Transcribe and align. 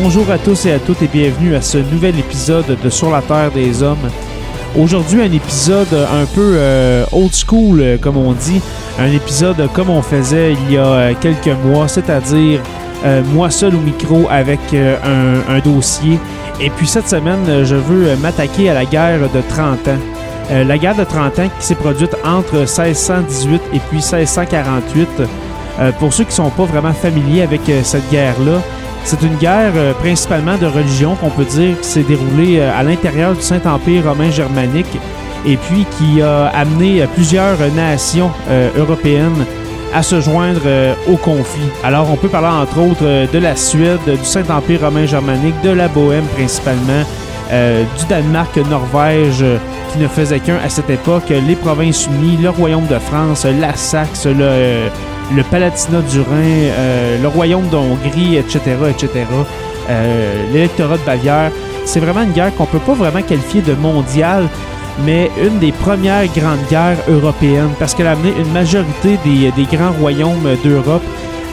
Bonjour 0.00 0.30
à 0.30 0.38
tous 0.38 0.66
et 0.66 0.72
à 0.72 0.78
toutes 0.78 1.02
et 1.02 1.08
bienvenue 1.08 1.56
à 1.56 1.60
ce 1.60 1.76
nouvel 1.76 2.16
épisode 2.16 2.78
de 2.80 2.88
Sur 2.88 3.10
la 3.10 3.20
Terre 3.20 3.50
des 3.50 3.82
Hommes. 3.82 4.08
Aujourd'hui, 4.78 5.20
un 5.20 5.32
épisode 5.32 5.92
un 5.92 6.24
peu 6.24 6.52
euh, 6.54 7.04
old 7.10 7.34
school, 7.34 7.80
euh, 7.80 7.98
comme 7.98 8.16
on 8.16 8.32
dit. 8.32 8.60
Un 9.00 9.10
épisode 9.10 9.68
comme 9.72 9.90
on 9.90 10.00
faisait 10.00 10.52
il 10.52 10.72
y 10.72 10.76
a 10.76 10.84
euh, 10.84 11.14
quelques 11.20 11.50
mois, 11.64 11.88
c'est-à-dire 11.88 12.60
moi 13.34 13.50
seul 13.50 13.74
au 13.74 13.80
micro 13.80 14.28
avec 14.30 14.60
un, 14.72 15.58
dossier. 15.64 16.20
Et 16.60 16.70
puis 16.70 16.86
cette 16.86 17.08
semaine, 17.08 17.64
je 17.64 17.74
veux 17.74 18.14
m'attaquer 18.16 18.70
à 18.70 18.74
la 18.74 18.84
guerre 18.84 19.28
de 19.34 19.40
30 19.48 19.88
ans. 19.88 19.98
la 20.50 20.78
guerre 20.78 20.96
de 20.96 21.04
30 21.04 21.38
ans 21.40 21.48
qui 21.58 21.66
s'est 21.66 21.74
produite 21.74 22.14
entre 22.24 22.54
1618 22.54 23.60
et 23.74 23.80
puis 23.90 23.98
1648. 23.98 25.08
pour 25.98 26.12
ceux 26.12 26.24
qui 26.24 26.30
ne 26.30 26.34
sont 26.34 26.50
pas 26.50 26.64
vraiment 26.64 26.92
familiers 26.92 27.42
avec 27.42 27.62
cette 27.82 28.08
guerre-là, 28.10 28.60
c'est 29.08 29.22
une 29.22 29.36
guerre 29.36 29.72
euh, 29.74 29.94
principalement 29.94 30.58
de 30.58 30.66
religion 30.66 31.14
qu'on 31.14 31.30
peut 31.30 31.46
dire 31.46 31.80
qui 31.80 31.88
s'est 31.88 32.02
déroulée 32.02 32.58
euh, 32.58 32.78
à 32.78 32.82
l'intérieur 32.82 33.34
du 33.34 33.40
Saint-Empire 33.40 34.04
romain 34.04 34.30
germanique 34.30 34.98
et 35.46 35.56
puis 35.56 35.86
qui 35.96 36.20
a 36.20 36.48
amené 36.48 37.00
euh, 37.00 37.06
plusieurs 37.14 37.56
nations 37.74 38.30
européennes 38.76 39.46
à 39.94 40.02
se 40.02 40.20
joindre 40.20 40.60
au 41.10 41.16
conflit. 41.16 41.70
Alors 41.82 42.10
on 42.12 42.16
peut 42.16 42.28
parler 42.28 42.48
entre 42.48 42.78
autres 42.80 43.32
de 43.32 43.38
la 43.38 43.56
Suède, 43.56 43.98
du 44.04 44.24
Saint-Empire 44.24 44.82
romain 44.82 45.06
germanique, 45.06 45.54
de 45.62 45.70
la 45.70 45.88
Bohème 45.88 46.26
principalement, 46.36 47.04
du 47.50 48.04
Danemark, 48.10 48.54
Norvège 48.68 49.42
qui 49.90 49.98
ne 49.98 50.08
faisait 50.08 50.40
qu'un 50.40 50.58
à 50.62 50.68
cette 50.68 50.90
époque, 50.90 51.30
les 51.30 51.56
Provinces 51.56 52.06
unies, 52.08 52.36
le 52.36 52.50
Royaume 52.50 52.86
de 52.86 52.98
France, 52.98 53.46
la 53.46 53.74
Saxe, 53.74 54.26
le 54.26 54.90
le 55.34 55.42
Palatinat 55.42 56.02
du 56.02 56.20
Rhin, 56.20 56.34
euh, 56.42 57.20
le 57.20 57.28
royaume 57.28 57.68
de 57.68 57.76
Hongrie, 57.76 58.36
etc., 58.36 58.60
etc., 58.88 59.26
euh, 59.90 60.52
l'électorat 60.52 60.96
de 60.96 61.02
Bavière. 61.02 61.50
C'est 61.84 62.00
vraiment 62.00 62.22
une 62.22 62.32
guerre 62.32 62.54
qu'on 62.54 62.66
peut 62.66 62.78
pas 62.78 62.94
vraiment 62.94 63.22
qualifier 63.22 63.62
de 63.62 63.74
mondiale, 63.74 64.48
mais 65.04 65.30
une 65.42 65.58
des 65.58 65.72
premières 65.72 66.26
grandes 66.26 66.66
guerres 66.70 66.98
européennes, 67.08 67.70
parce 67.78 67.94
qu'elle 67.94 68.06
a 68.06 68.12
amené 68.12 68.32
une 68.38 68.52
majorité 68.52 69.18
des, 69.24 69.76
grands 69.76 69.92
royaumes 69.92 70.56
d'Europe 70.64 71.02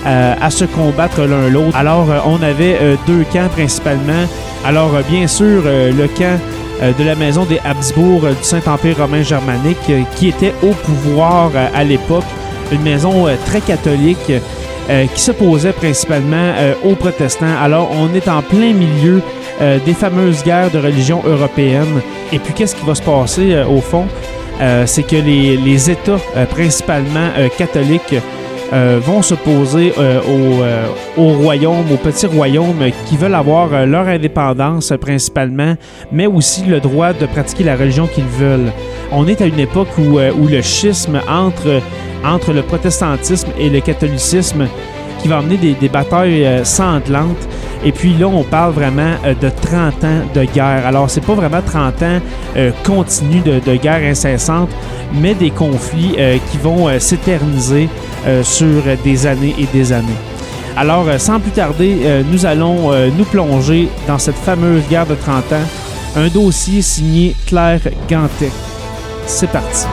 euh, 0.06 0.36
à 0.40 0.50
se 0.50 0.66
combattre 0.66 1.22
l'un 1.22 1.50
l'autre. 1.50 1.76
Alors, 1.76 2.08
on 2.26 2.42
avait 2.42 2.80
deux 3.08 3.26
camps 3.32 3.50
principalement. 3.50 4.26
Alors, 4.66 4.92
bien 5.10 5.28
sûr, 5.28 5.64
le 5.64 6.08
camp 6.08 6.40
de 6.82 7.04
la 7.04 7.16
maison 7.16 7.46
des 7.46 7.60
Habsbourg 7.64 8.22
du 8.22 8.44
Saint-Empire 8.44 8.98
romain 8.98 9.22
germanique, 9.22 9.78
qui 10.16 10.28
était 10.28 10.54
au 10.62 10.72
pouvoir 10.72 11.52
à 11.74 11.84
l'époque 11.84 12.26
une 12.72 12.82
maison 12.82 13.28
euh, 13.28 13.36
très 13.46 13.62
catholique 13.62 14.32
euh, 14.90 15.06
qui 15.14 15.22
s'opposait 15.22 15.72
principalement 15.72 16.54
euh, 16.58 16.74
aux 16.84 16.96
protestants. 16.96 17.56
Alors, 17.62 17.90
on 17.92 18.14
est 18.14 18.28
en 18.28 18.42
plein 18.42 18.74
milieu 18.74 19.22
des 19.86 19.94
fameuses 19.94 20.44
guerres 20.44 20.70
de 20.70 20.80
religion 20.80 21.22
européennes. 21.26 22.02
Et 22.34 22.40
puis, 22.40 22.54
qu'est-ce 22.54 22.76
qui 22.76 22.86
va 22.86 22.94
se 22.94 23.02
passer 23.02 23.56
au 23.70 23.80
fond? 23.80 24.06
c'est 24.86 25.04
que 25.04 25.16
les, 25.16 25.90
États, 25.90 26.18
principalement 26.50 27.30
catholiques, 27.58 28.16
vont 28.74 29.22
s'opposer 29.22 29.94
au, 29.98 31.22
au, 31.22 31.28
royaume, 31.38 31.86
aux 31.90 31.96
petits 31.96 32.26
royaumes 32.26 32.92
qui 33.06 33.16
veulent 33.16 33.34
avoir 33.34 33.86
leur 33.86 34.10
indépendance 34.10 34.92
principalement, 35.00 35.76
mais 36.12 36.26
aussi 36.26 36.66
le 36.66 36.82
droit 36.82 37.14
de 37.14 37.26
pratiquer 37.26 37.64
la 37.64 37.78
religion 37.78 38.08
qu'ils 38.08 38.26
veulent. 38.26 38.74
On 39.14 39.26
est 39.26 39.42
à 39.42 39.46
une 39.46 39.60
époque 39.60 39.98
où 39.98 40.48
le 40.50 40.62
schisme 40.62 41.22
entre 41.30 41.82
entre 42.26 42.54
le 42.54 42.62
protestantisme 42.64 43.50
et 43.58 43.70
le 43.70 43.82
catholicisme 43.82 44.68
qui 45.22 45.28
va 45.28 45.38
amener 45.38 45.58
des, 45.58 45.90
batailles 45.90 46.46
euh, 46.46 46.64
sanglantes. 46.64 47.48
Et 47.84 47.92
puis 47.92 48.14
là, 48.14 48.28
on 48.28 48.44
parle 48.44 48.74
vraiment 48.74 49.14
euh, 49.26 49.34
de 49.34 49.50
30 49.50 50.04
ans 50.04 50.22
de 50.34 50.44
guerre. 50.46 50.86
Alors, 50.86 51.10
c'est 51.10 51.26
pas 51.26 51.34
vraiment 51.34 51.62
30 51.66 52.02
ans 52.04 52.20
euh, 52.58 52.72
continus 52.86 53.44
de, 53.44 53.60
de, 53.60 53.76
guerre 53.76 54.04
incessante, 54.04 54.70
mais 55.14 55.34
des 55.34 55.52
conflits 55.52 56.18
qui 56.52 56.58
vont 56.58 56.88
s'éterniser 57.00 57.90
sur 58.42 58.82
des 59.04 59.28
années 59.28 59.56
et 59.58 59.66
des 59.72 59.94
années. 59.94 60.08
Alors, 60.76 61.06
sans 61.20 61.40
plus 61.40 61.52
tarder, 61.52 62.24
nous 62.32 62.46
allons 62.46 62.92
nous 63.16 63.26
plonger 63.26 63.88
dans 64.08 64.18
cette 64.18 64.36
fameuse 64.36 64.84
guerre 64.90 65.06
de 65.06 65.16
30 65.16 65.54
ans. 65.54 65.68
Un 66.18 66.28
dossier 66.28 66.82
signé 66.82 67.36
Claire 67.46 67.82
Gantet. 68.10 68.52
C'est 69.28 69.50
parti. 69.50 69.86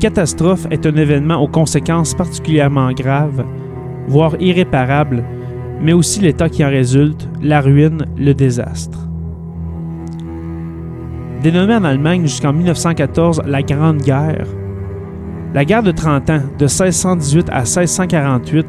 Catastrophe 0.00 0.68
est 0.70 0.86
un 0.86 0.94
événement 0.94 1.42
aux 1.42 1.48
conséquences 1.48 2.14
particulièrement 2.14 2.92
graves, 2.92 3.44
voire 4.06 4.36
irréparables, 4.38 5.24
mais 5.82 5.92
aussi 5.92 6.20
l'état 6.20 6.48
qui 6.48 6.64
en 6.64 6.68
résulte, 6.68 7.28
la 7.42 7.60
ruine, 7.60 8.06
le 8.16 8.32
désastre. 8.32 9.08
Dénommée 11.42 11.74
en 11.74 11.82
Allemagne 11.82 12.22
jusqu'en 12.22 12.52
1914 12.52 13.42
la 13.44 13.62
Grande 13.62 13.98
Guerre, 13.98 14.46
la 15.52 15.64
guerre 15.64 15.82
de 15.82 15.90
30 15.90 16.30
ans, 16.30 16.42
de 16.58 16.66
1618 16.66 17.48
à 17.50 17.60
1648, 17.60 18.66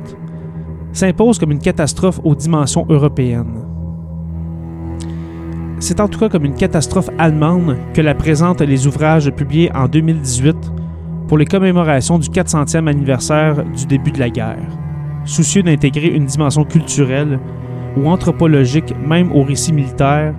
s'impose 0.93 1.37
comme 1.37 1.51
une 1.51 1.59
catastrophe 1.59 2.19
aux 2.23 2.33
dimensions 2.33 2.87
européennes. 2.89 3.65
C'est 5.77 5.99
en 5.99 6.07
tout 6.07 6.19
cas 6.19 6.29
comme 6.29 6.45
une 6.45 6.55
catastrophe 6.55 7.09
allemande 7.19 7.77
que 7.93 8.01
la 8.01 8.15
présentent 8.15 8.61
les 8.61 8.87
ouvrages 8.87 9.29
publiés 9.29 9.71
en 9.75 9.87
2018 9.87 10.78
pour 11.29 11.37
les 11.37 11.45
commémorations 11.45 12.17
du 12.17 12.27
400e 12.27 12.87
anniversaire 12.87 13.63
du 13.63 13.85
début 13.85 14.11
de 14.11 14.19
la 14.19 14.31
guerre, 14.31 14.67
soucieux 15.25 15.61
d'intégrer 15.61 16.07
une 16.07 16.25
dimension 16.25 16.63
culturelle 16.63 17.39
ou 17.95 18.09
anthropologique 18.09 18.95
même 19.07 19.31
au 19.31 19.43
récit 19.43 19.71
militaire, 19.71 20.33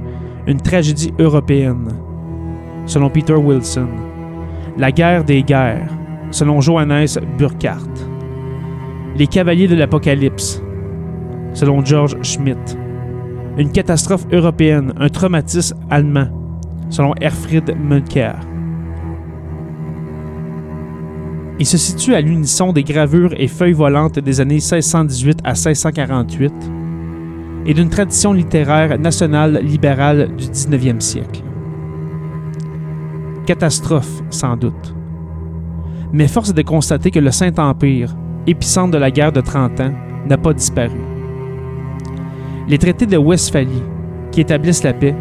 une 0.49 0.61
tragédie 0.61 1.15
européenne, 1.21 1.93
selon 2.87 3.09
Peter 3.09 3.35
Wilson. 3.35 3.87
La 4.77 4.91
guerre 4.91 5.23
des 5.23 5.45
guerres, 5.45 5.89
selon 6.33 6.61
Johannes 6.61 7.07
Burkhardt. 7.39 8.09
Les 9.17 9.29
cavaliers 9.29 9.69
de 9.69 9.77
l'Apocalypse, 9.77 10.61
selon 11.53 11.85
George 11.85 12.17
Schmidt. 12.23 12.77
Une 13.59 13.71
catastrophe 13.71 14.27
européenne, 14.33 14.93
un 14.99 15.09
traumatisme 15.09 15.77
allemand, 15.89 16.29
selon 16.89 17.15
Erfried 17.21 17.77
Münker. 17.79 18.50
Il 21.61 21.67
se 21.67 21.77
situe 21.77 22.15
à 22.15 22.23
l'unisson 22.23 22.73
des 22.73 22.83
gravures 22.83 23.35
et 23.37 23.47
feuilles 23.47 23.75
volantes 23.75 24.19
des 24.19 24.41
années 24.41 24.55
1618 24.55 25.41
à 25.45 25.51
1648 25.51 26.53
et 27.67 27.75
d'une 27.75 27.91
tradition 27.91 28.33
littéraire 28.33 28.99
nationale 28.99 29.61
libérale 29.63 30.35
du 30.37 30.47
19e 30.47 31.01
siècle. 31.01 31.43
Catastrophe, 33.45 34.23
sans 34.31 34.57
doute. 34.57 34.95
Mais 36.15 36.29
force 36.29 36.49
est 36.49 36.55
de 36.55 36.63
constater 36.63 37.11
que 37.11 37.19
le 37.19 37.31
Saint-Empire, 37.31 38.17
épicentre 38.47 38.93
de 38.93 38.99
la 38.99 39.11
guerre 39.11 39.33
de 39.33 39.43
30 39.43 39.81
ans, 39.81 39.93
n'a 40.27 40.39
pas 40.39 40.55
disparu. 40.55 40.99
Les 42.69 42.79
traités 42.79 43.05
de 43.05 43.19
Westphalie, 43.19 43.83
qui 44.33 44.41
établissent 44.41 44.83
la 44.83 44.95
paix, 44.95 45.15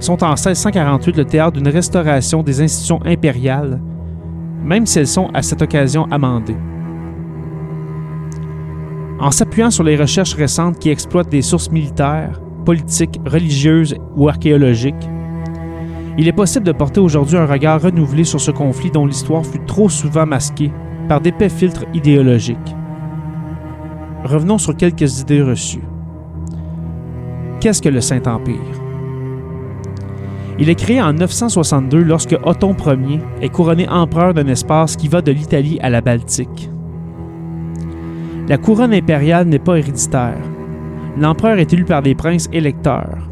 sont 0.00 0.24
en 0.24 0.30
1648 0.30 1.18
le 1.18 1.26
théâtre 1.26 1.58
d'une 1.58 1.68
restauration 1.68 2.42
des 2.42 2.62
institutions 2.62 3.04
impériales, 3.04 3.78
même 4.64 4.86
si 4.86 4.98
elles 4.98 5.06
sont 5.06 5.28
à 5.34 5.42
cette 5.42 5.62
occasion 5.62 6.06
amendées. 6.10 6.56
En 9.18 9.30
s'appuyant 9.30 9.70
sur 9.70 9.84
les 9.84 9.96
recherches 9.96 10.34
récentes 10.34 10.78
qui 10.78 10.90
exploitent 10.90 11.28
des 11.28 11.42
sources 11.42 11.70
militaires, 11.70 12.40
politiques, 12.64 13.20
religieuses 13.24 13.94
ou 14.16 14.28
archéologiques, 14.28 15.08
il 16.18 16.28
est 16.28 16.32
possible 16.32 16.66
de 16.66 16.72
porter 16.72 17.00
aujourd'hui 17.00 17.36
un 17.36 17.46
regard 17.46 17.80
renouvelé 17.80 18.24
sur 18.24 18.40
ce 18.40 18.50
conflit 18.50 18.90
dont 18.90 19.06
l'histoire 19.06 19.46
fut 19.46 19.64
trop 19.64 19.88
souvent 19.88 20.26
masquée 20.26 20.72
par 21.08 21.20
d'épais 21.20 21.48
filtres 21.48 21.84
idéologiques. 21.94 22.58
Revenons 24.24 24.58
sur 24.58 24.76
quelques 24.76 25.20
idées 25.20 25.42
reçues. 25.42 25.82
Qu'est-ce 27.60 27.80
que 27.80 27.88
le 27.88 28.00
Saint-Empire? 28.00 28.81
Il 30.58 30.68
est 30.68 30.74
créé 30.74 31.00
en 31.00 31.12
962 31.12 32.02
lorsque 32.02 32.36
Othon 32.44 32.76
Ier 32.86 33.20
est 33.40 33.48
couronné 33.48 33.88
empereur 33.88 34.34
d'un 34.34 34.46
espace 34.46 34.96
qui 34.96 35.08
va 35.08 35.22
de 35.22 35.32
l'Italie 35.32 35.78
à 35.82 35.90
la 35.90 36.00
Baltique. 36.00 36.70
La 38.48 38.58
couronne 38.58 38.92
impériale 38.92 39.46
n'est 39.46 39.58
pas 39.58 39.78
héréditaire. 39.78 40.40
L'empereur 41.16 41.58
est 41.58 41.72
élu 41.72 41.84
par 41.84 42.02
des 42.02 42.14
princes 42.14 42.48
électeurs. 42.52 43.28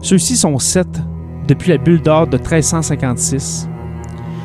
Ceux-ci 0.00 0.36
sont 0.36 0.58
sept 0.58 1.00
depuis 1.48 1.70
la 1.70 1.78
bulle 1.78 2.02
d'or 2.02 2.26
de 2.26 2.36
1356. 2.36 3.68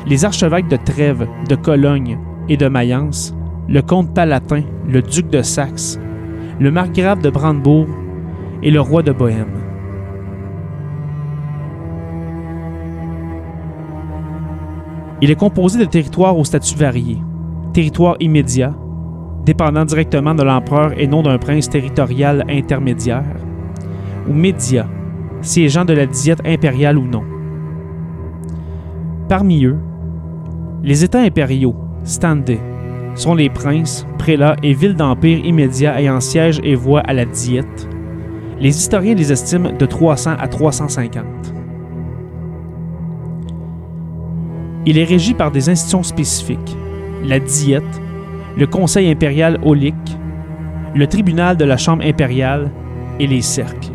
Les 0.06 0.24
archevêques 0.24 0.68
de 0.68 0.76
Trèves, 0.76 1.28
de 1.48 1.54
Cologne 1.54 2.18
et 2.48 2.56
de 2.56 2.66
Mayence, 2.66 3.34
le 3.68 3.82
comte 3.82 4.14
palatin, 4.14 4.62
le 4.88 5.02
duc 5.02 5.30
de 5.30 5.42
Saxe, 5.42 6.00
le 6.58 6.70
margrave 6.72 7.22
de 7.22 7.30
Brandebourg 7.30 7.86
et 8.62 8.70
le 8.70 8.80
roi 8.80 9.02
de 9.02 9.12
Bohême. 9.12 9.71
Il 15.22 15.30
est 15.30 15.36
composé 15.36 15.78
de 15.78 15.84
territoires 15.84 16.36
au 16.36 16.42
statut 16.42 16.76
varié, 16.76 17.16
territoire 17.72 18.16
immédiat, 18.18 18.74
dépendant 19.46 19.84
directement 19.84 20.34
de 20.34 20.42
l'empereur 20.42 20.98
et 20.98 21.06
non 21.06 21.22
d'un 21.22 21.38
prince 21.38 21.70
territorial 21.70 22.44
intermédiaire, 22.50 23.36
ou 24.28 24.32
médias, 24.32 24.88
siégeant 25.40 25.84
de 25.84 25.92
la 25.92 26.06
diète 26.06 26.40
impériale 26.44 26.98
ou 26.98 27.06
non. 27.06 27.22
Parmi 29.28 29.64
eux, 29.64 29.78
les 30.82 31.04
États 31.04 31.20
impériaux, 31.20 31.76
standés, 32.02 32.60
sont 33.14 33.36
les 33.36 33.48
princes, 33.48 34.04
prélats 34.18 34.56
et 34.64 34.72
villes 34.72 34.96
d'empire 34.96 35.38
immédiats 35.46 36.00
ayant 36.00 36.18
siège 36.18 36.60
et 36.64 36.74
voix 36.74 37.00
à 37.00 37.12
la 37.12 37.26
diète. 37.26 37.88
Les 38.58 38.76
historiens 38.76 39.14
les 39.14 39.30
estiment 39.30 39.70
de 39.70 39.86
300 39.86 40.32
à 40.36 40.48
350. 40.48 41.51
Il 44.84 44.98
est 44.98 45.04
régi 45.04 45.34
par 45.34 45.50
des 45.52 45.68
institutions 45.68 46.02
spécifiques, 46.02 46.76
la 47.24 47.38
diète, 47.38 48.02
le 48.56 48.66
Conseil 48.66 49.10
impérial 49.10 49.60
aulique, 49.62 49.94
le 50.94 51.06
tribunal 51.06 51.56
de 51.56 51.64
la 51.64 51.76
Chambre 51.76 52.04
impériale 52.04 52.70
et 53.20 53.26
les 53.26 53.42
cercles. 53.42 53.92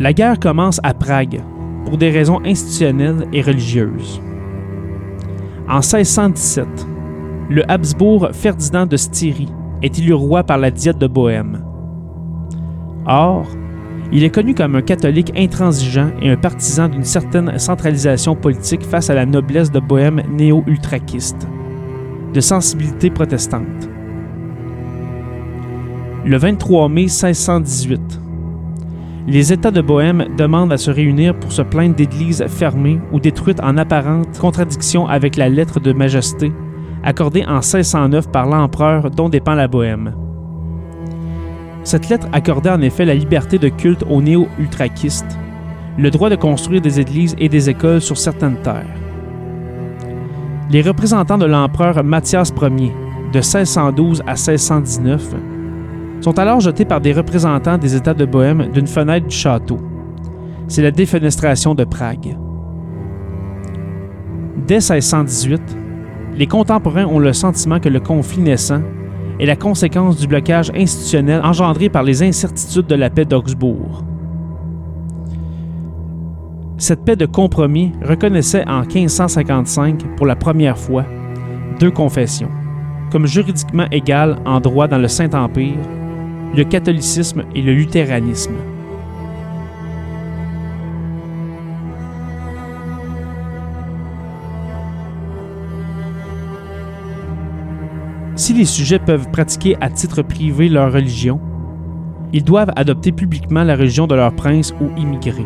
La 0.00 0.12
guerre 0.12 0.38
commence 0.38 0.80
à 0.82 0.94
Prague 0.94 1.40
pour 1.84 1.98
des 1.98 2.10
raisons 2.10 2.40
institutionnelles 2.44 3.26
et 3.32 3.42
religieuses. 3.42 4.20
En 5.68 5.80
1617, 5.80 6.66
le 7.50 7.68
Habsbourg 7.70 8.28
Ferdinand 8.32 8.86
de 8.86 8.96
Styrie 8.96 9.52
est 9.82 9.98
élu 9.98 10.14
roi 10.14 10.44
par 10.44 10.58
la 10.58 10.70
Diète 10.70 10.98
de 10.98 11.06
Bohême. 11.06 11.67
Or, 13.08 13.46
il 14.12 14.22
est 14.22 14.30
connu 14.30 14.54
comme 14.54 14.74
un 14.74 14.82
catholique 14.82 15.32
intransigeant 15.36 16.10
et 16.20 16.30
un 16.30 16.36
partisan 16.36 16.88
d'une 16.88 17.04
certaine 17.04 17.58
centralisation 17.58 18.36
politique 18.36 18.84
face 18.84 19.10
à 19.10 19.14
la 19.14 19.26
noblesse 19.26 19.70
de 19.70 19.80
Bohême 19.80 20.22
néo-ultraquiste, 20.30 21.48
de 22.32 22.40
sensibilité 22.40 23.10
protestante. 23.10 23.88
Le 26.24 26.36
23 26.36 26.88
mai 26.88 27.02
1618, 27.02 28.20
les 29.26 29.52
États 29.52 29.70
de 29.70 29.80
Bohême 29.80 30.26
demandent 30.36 30.72
à 30.72 30.78
se 30.78 30.90
réunir 30.90 31.34
pour 31.38 31.52
se 31.52 31.62
plaindre 31.62 31.94
d'églises 31.94 32.44
fermées 32.48 33.00
ou 33.12 33.20
détruites 33.20 33.62
en 33.62 33.76
apparente 33.76 34.38
contradiction 34.38 35.06
avec 35.06 35.36
la 35.36 35.48
lettre 35.48 35.80
de 35.80 35.92
majesté 35.92 36.52
accordée 37.04 37.44
en 37.46 37.60
1609 37.60 38.30
par 38.30 38.46
l'empereur 38.46 39.10
dont 39.10 39.28
dépend 39.28 39.54
la 39.54 39.68
Bohême. 39.68 40.27
Cette 41.88 42.10
lettre 42.10 42.28
accordait 42.32 42.68
en 42.68 42.82
effet 42.82 43.06
la 43.06 43.14
liberté 43.14 43.56
de 43.56 43.70
culte 43.70 44.04
aux 44.10 44.20
néo-ultraquistes, 44.20 45.38
le 45.96 46.10
droit 46.10 46.28
de 46.28 46.36
construire 46.36 46.82
des 46.82 47.00
églises 47.00 47.34
et 47.38 47.48
des 47.48 47.70
écoles 47.70 48.02
sur 48.02 48.18
certaines 48.18 48.60
terres. 48.60 48.94
Les 50.68 50.82
représentants 50.82 51.38
de 51.38 51.46
l'empereur 51.46 52.04
Mathias 52.04 52.52
Ier, 52.60 52.92
de 53.32 53.38
1612 53.38 54.22
à 54.26 54.34
1619, 54.34 55.34
sont 56.20 56.38
alors 56.38 56.60
jetés 56.60 56.84
par 56.84 57.00
des 57.00 57.14
représentants 57.14 57.78
des 57.78 57.96
États 57.96 58.12
de 58.12 58.26
Bohême 58.26 58.68
d'une 58.70 58.86
fenêtre 58.86 59.26
du 59.26 59.34
château. 59.34 59.78
C'est 60.66 60.82
la 60.82 60.90
défenestration 60.90 61.74
de 61.74 61.84
Prague. 61.84 62.36
Dès 64.66 64.74
1618, 64.74 65.62
les 66.36 66.46
contemporains 66.46 67.06
ont 67.06 67.18
le 67.18 67.32
sentiment 67.32 67.80
que 67.80 67.88
le 67.88 68.00
conflit 68.00 68.42
naissant 68.42 68.82
est 69.38 69.46
la 69.46 69.56
conséquence 69.56 70.18
du 70.18 70.26
blocage 70.26 70.70
institutionnel 70.74 71.40
engendré 71.44 71.88
par 71.88 72.02
les 72.02 72.22
incertitudes 72.22 72.86
de 72.86 72.94
la 72.94 73.10
paix 73.10 73.24
d'Augsbourg. 73.24 74.04
Cette 76.76 77.04
paix 77.04 77.16
de 77.16 77.26
compromis 77.26 77.92
reconnaissait 78.02 78.66
en 78.68 78.82
1555 78.82 80.16
pour 80.16 80.26
la 80.26 80.36
première 80.36 80.78
fois 80.78 81.04
deux 81.80 81.90
confessions, 81.90 82.50
comme 83.10 83.26
juridiquement 83.26 83.86
égales 83.90 84.38
en 84.44 84.60
droit 84.60 84.88
dans 84.88 84.98
le 84.98 85.08
Saint-Empire, 85.08 85.78
le 86.56 86.64
catholicisme 86.64 87.44
et 87.54 87.62
le 87.62 87.74
luthéranisme. 87.74 88.54
Si 98.38 98.54
les 98.54 98.66
sujets 98.66 99.00
peuvent 99.00 99.28
pratiquer 99.32 99.76
à 99.80 99.90
titre 99.90 100.22
privé 100.22 100.68
leur 100.68 100.92
religion, 100.92 101.40
ils 102.32 102.44
doivent 102.44 102.70
adopter 102.76 103.10
publiquement 103.10 103.64
la 103.64 103.74
religion 103.74 104.06
de 104.06 104.14
leur 104.14 104.32
prince 104.32 104.72
ou 104.80 104.96
immigrer. 104.96 105.44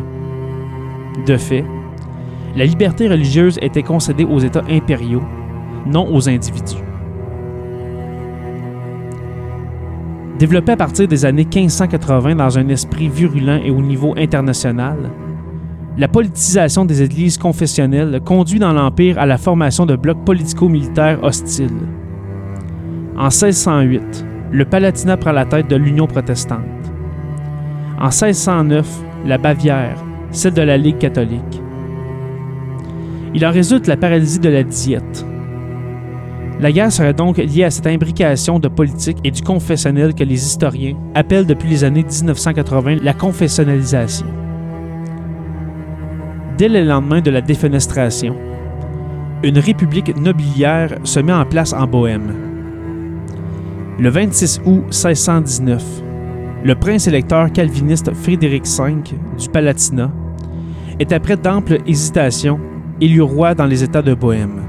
De 1.25 1.35
fait, 1.35 1.65
la 2.55 2.65
liberté 2.65 3.09
religieuse 3.09 3.57
était 3.63 3.81
concédée 3.81 4.25
aux 4.25 4.37
États 4.37 4.61
impériaux, 4.69 5.23
non 5.87 6.07
aux 6.13 6.29
individus. 6.29 6.83
Développée 10.37 10.73
à 10.73 10.77
partir 10.77 11.07
des 11.07 11.25
années 11.25 11.47
1580 11.51 12.35
dans 12.35 12.59
un 12.59 12.67
esprit 12.69 13.09
virulent 13.09 13.59
et 13.65 13.71
au 13.71 13.81
niveau 13.81 14.13
international, 14.15 15.09
la 15.97 16.07
politisation 16.07 16.85
des 16.85 17.01
églises 17.01 17.39
confessionnelles 17.39 18.21
conduit 18.23 18.59
dans 18.59 18.71
l'Empire 18.71 19.17
à 19.17 19.25
la 19.25 19.39
formation 19.39 19.87
de 19.87 19.95
blocs 19.95 20.23
politico-militaires 20.23 21.23
hostiles. 21.23 22.02
En 23.15 23.29
1608, 23.29 24.25
le 24.51 24.65
Palatinat 24.65 25.17
prend 25.17 25.31
la 25.31 25.45
tête 25.45 25.69
de 25.69 25.75
l'Union 25.75 26.07
protestante. 26.07 26.61
En 27.99 28.05
1609, 28.05 28.87
la 29.25 29.37
Bavière, 29.37 30.03
celle 30.31 30.53
de 30.53 30.63
la 30.63 30.77
Ligue 30.77 30.97
catholique. 30.97 31.61
Il 33.35 33.45
en 33.45 33.51
résulte 33.51 33.87
la 33.87 33.97
paralysie 33.97 34.39
de 34.39 34.49
la 34.49 34.63
diète. 34.63 35.25
La 36.59 36.71
guerre 36.71 36.91
serait 36.91 37.13
donc 37.13 37.37
liée 37.37 37.65
à 37.65 37.71
cette 37.71 37.87
imbrication 37.87 38.57
de 38.57 38.67
politique 38.67 39.17
et 39.23 39.31
du 39.31 39.41
confessionnel 39.41 40.15
que 40.15 40.23
les 40.23 40.43
historiens 40.45 40.95
appellent 41.13 41.45
depuis 41.45 41.69
les 41.69 41.83
années 41.83 42.03
1980 42.03 42.97
la 43.03 43.13
confessionnalisation. 43.13 44.27
Dès 46.57 46.69
le 46.69 46.83
lendemain 46.83 47.21
de 47.21 47.31
la 47.31 47.41
défenestration, 47.41 48.35
une 49.43 49.59
république 49.59 50.15
nobiliaire 50.15 50.97
se 51.03 51.19
met 51.19 51.33
en 51.33 51.45
place 51.45 51.73
en 51.73 51.85
Bohême. 51.85 52.52
Le 53.99 54.09
26 54.09 54.61
août 54.65 54.85
1619, 54.85 56.03
le 56.63 56.73
prince 56.73 57.07
électeur 57.07 57.51
calviniste 57.51 58.11
Frédéric 58.15 58.65
V 58.65 58.95
du 59.37 59.49
Palatinat 59.49 60.11
est 60.99 61.11
après 61.11 61.37
d'amples 61.37 61.77
hésitations 61.85 62.59
élu 62.99 63.21
roi 63.21 63.53
dans 63.53 63.67
les 63.67 63.83
États 63.83 64.01
de 64.01 64.15
Bohême. 64.15 64.63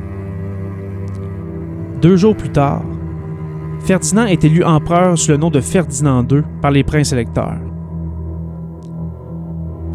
Deux 2.02 2.16
jours 2.16 2.36
plus 2.36 2.50
tard, 2.50 2.82
Ferdinand 3.80 4.26
est 4.26 4.44
élu 4.44 4.62
empereur 4.62 5.16
sous 5.16 5.30
le 5.30 5.38
nom 5.38 5.48
de 5.48 5.60
Ferdinand 5.62 6.22
II 6.30 6.42
par 6.60 6.70
les 6.70 6.84
princes 6.84 7.14
électeurs. 7.14 7.60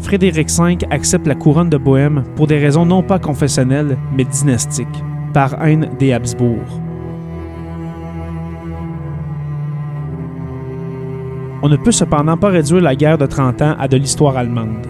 Frédéric 0.00 0.48
V 0.50 0.78
accepte 0.90 1.28
la 1.28 1.36
couronne 1.36 1.70
de 1.70 1.78
Bohême 1.78 2.24
pour 2.34 2.48
des 2.48 2.58
raisons 2.58 2.84
non 2.84 3.04
pas 3.04 3.20
confessionnelles, 3.20 3.96
mais 4.16 4.24
dynastiques, 4.24 5.04
par 5.32 5.64
haine 5.64 5.88
des 6.00 6.12
Habsbourg. 6.12 6.80
On 11.62 11.68
ne 11.68 11.76
peut 11.76 11.92
cependant 11.92 12.38
pas 12.38 12.48
réduire 12.48 12.80
la 12.80 12.96
guerre 12.96 13.18
de 13.18 13.26
30 13.26 13.62
ans 13.62 13.76
à 13.78 13.86
de 13.86 13.96
l'histoire 13.96 14.36
allemande. 14.36 14.86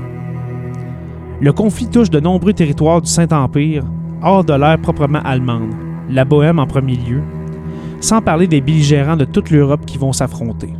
Le 1.41 1.53
conflit 1.53 1.89
touche 1.89 2.11
de 2.11 2.21
nombreux 2.21 2.53
territoires 2.53 3.03
du 3.03 3.11
Saint-Empire, 3.11 3.83
hors 4.23 4.45
de 4.45 4.53
l'ère 4.53 4.79
proprement 4.81 5.23
allemande, 5.25 5.75
la 6.09 6.25
Bohême 6.25 6.59
en 6.59 6.67
premier 6.67 6.95
lieu, 6.97 7.23
sans 8.01 8.21
parler 8.21 8.47
des 8.47 8.61
belligérants 8.61 9.17
de 9.17 9.25
toute 9.25 9.51
l'Europe 9.51 9.85
qui 9.85 9.99
vont 9.99 10.13
s'affronter. 10.13 10.73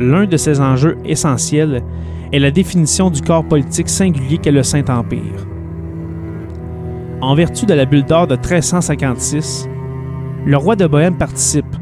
L'un 0.00 0.26
de 0.26 0.36
ces 0.36 0.60
enjeux 0.60 0.98
essentiels 1.04 1.82
est 2.32 2.38
la 2.40 2.50
définition 2.50 3.10
du 3.10 3.20
corps 3.20 3.44
politique 3.44 3.88
singulier 3.88 4.38
qu'est 4.38 4.50
le 4.50 4.64
Saint-Empire. 4.64 5.46
En 7.22 7.36
vertu 7.36 7.66
de 7.66 7.74
la 7.74 7.84
bulle 7.84 8.04
d'or 8.04 8.26
de 8.26 8.34
1356, 8.34 9.68
le 10.44 10.56
roi 10.56 10.74
de 10.74 10.88
Bohême 10.88 11.16
participe, 11.16 11.76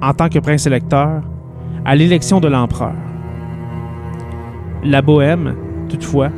en 0.00 0.14
tant 0.14 0.30
que 0.30 0.38
prince 0.38 0.66
électeur, 0.66 1.20
à 1.84 1.94
l'élection 1.94 2.40
de 2.40 2.48
l'empereur. 2.48 2.94
La 4.82 5.02
Bohême, 5.02 5.54
toutefois, 5.90 6.30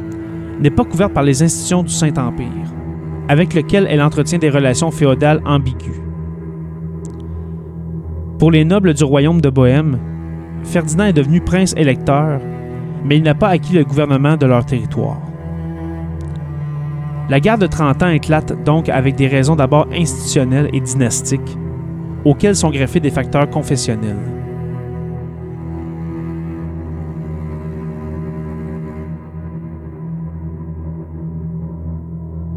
n'est 0.58 0.70
pas 0.70 0.82
couverte 0.82 1.12
par 1.12 1.22
les 1.22 1.44
institutions 1.44 1.84
du 1.84 1.92
Saint-Empire, 1.92 2.74
avec 3.28 3.54
lequel 3.54 3.86
elle 3.88 4.02
entretient 4.02 4.40
des 4.40 4.50
relations 4.50 4.90
féodales 4.90 5.40
ambiguës. 5.46 6.02
Pour 8.40 8.50
les 8.50 8.64
nobles 8.64 8.94
du 8.94 9.04
royaume 9.04 9.40
de 9.40 9.50
Bohême, 9.50 10.00
Ferdinand 10.64 11.04
est 11.04 11.12
devenu 11.12 11.40
prince 11.42 11.74
électeur, 11.76 12.40
mais 13.04 13.18
il 13.18 13.22
n'a 13.22 13.36
pas 13.36 13.50
acquis 13.50 13.74
le 13.74 13.84
gouvernement 13.84 14.36
de 14.36 14.46
leur 14.46 14.66
territoire. 14.66 15.31
La 17.32 17.40
guerre 17.40 17.56
de 17.56 17.66
30 17.66 18.02
ans 18.02 18.10
éclate 18.10 18.62
donc 18.62 18.90
avec 18.90 19.14
des 19.14 19.26
raisons 19.26 19.56
d'abord 19.56 19.86
institutionnelles 19.90 20.68
et 20.74 20.80
dynastiques, 20.82 21.56
auxquelles 22.26 22.54
sont 22.54 22.68
greffés 22.68 23.00
des 23.00 23.08
facteurs 23.08 23.48
confessionnels. 23.48 24.18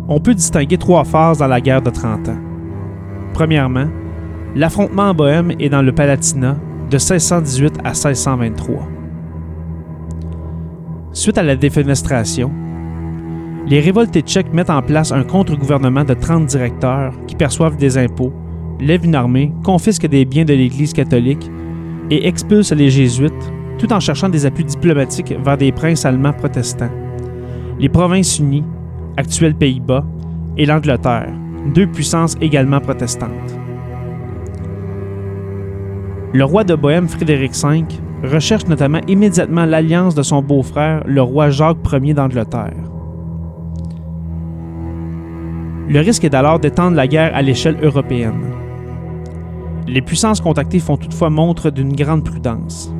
On 0.09 0.19
peut 0.19 0.33
distinguer 0.33 0.77
trois 0.77 1.05
phases 1.05 1.37
dans 1.37 1.47
la 1.47 1.61
guerre 1.61 1.81
de 1.81 1.89
30 1.89 2.27
ans. 2.27 2.41
Premièrement, 3.33 3.87
l'affrontement 4.55 5.03
en 5.03 5.13
Bohême 5.13 5.53
et 5.57 5.69
dans 5.69 5.83
le 5.83 5.93
Palatinat 5.93 6.57
de 6.89 6.97
1618 6.97 7.77
à 7.85 7.91
1623. 7.91 8.89
Suite 11.13 11.37
à 11.37 11.43
la 11.43 11.55
défenestration, 11.55 12.51
les 13.67 13.79
révoltés 13.79 14.21
tchèques 14.21 14.53
mettent 14.53 14.69
en 14.69 14.81
place 14.83 15.11
un 15.11 15.23
contre-gouvernement 15.23 16.03
de 16.03 16.13
30 16.13 16.45
directeurs 16.45 17.13
qui 17.27 17.35
perçoivent 17.35 17.77
des 17.77 17.97
impôts, 17.97 18.31
lèvent 18.79 19.05
une 19.05 19.15
armée, 19.15 19.51
confisquent 19.63 20.07
des 20.07 20.23
biens 20.23 20.45
de 20.45 20.53
l'Église 20.53 20.93
catholique 20.93 21.49
et 22.11 22.27
expulsent 22.27 22.75
les 22.75 22.91
jésuites, 22.91 23.33
tout 23.79 23.91
en 23.91 23.99
cherchant 23.99 24.29
des 24.29 24.45
appuis 24.45 24.65
diplomatiques 24.65 25.33
vers 25.43 25.57
des 25.57 25.71
princes 25.71 26.05
allemands 26.05 26.33
protestants. 26.33 26.91
Les 27.79 27.89
provinces 27.89 28.37
unies, 28.37 28.63
actuels 29.17 29.55
Pays-Bas, 29.55 30.05
et 30.57 30.65
l'Angleterre, 30.65 31.33
deux 31.73 31.87
puissances 31.87 32.37
également 32.41 32.79
protestantes. 32.79 33.31
Le 36.33 36.43
roi 36.45 36.63
de 36.63 36.75
Bohême 36.75 37.07
Frédéric 37.07 37.53
V 37.53 37.83
recherche 38.23 38.67
notamment 38.67 39.01
immédiatement 39.07 39.65
l'alliance 39.65 40.13
de 40.13 40.21
son 40.21 40.41
beau-frère, 40.41 41.03
le 41.05 41.21
roi 41.21 41.49
Jacques 41.49 41.77
Ier 41.91 42.13
d'Angleterre. 42.13 42.94
Le 45.87 45.99
risque 45.99 46.23
est 46.23 46.33
alors 46.33 46.59
d'étendre 46.59 46.97
la 46.97 47.07
guerre 47.07 47.35
à 47.35 47.43
l'échelle 47.43 47.77
européenne. 47.83 48.41
Les 49.87 50.01
puissances 50.01 50.41
contactées 50.41 50.79
font 50.79 50.97
toutefois 50.97 51.29
montre 51.29 51.69
d'une 51.69 51.95
grande 51.95 52.23
prudence. 52.23 52.91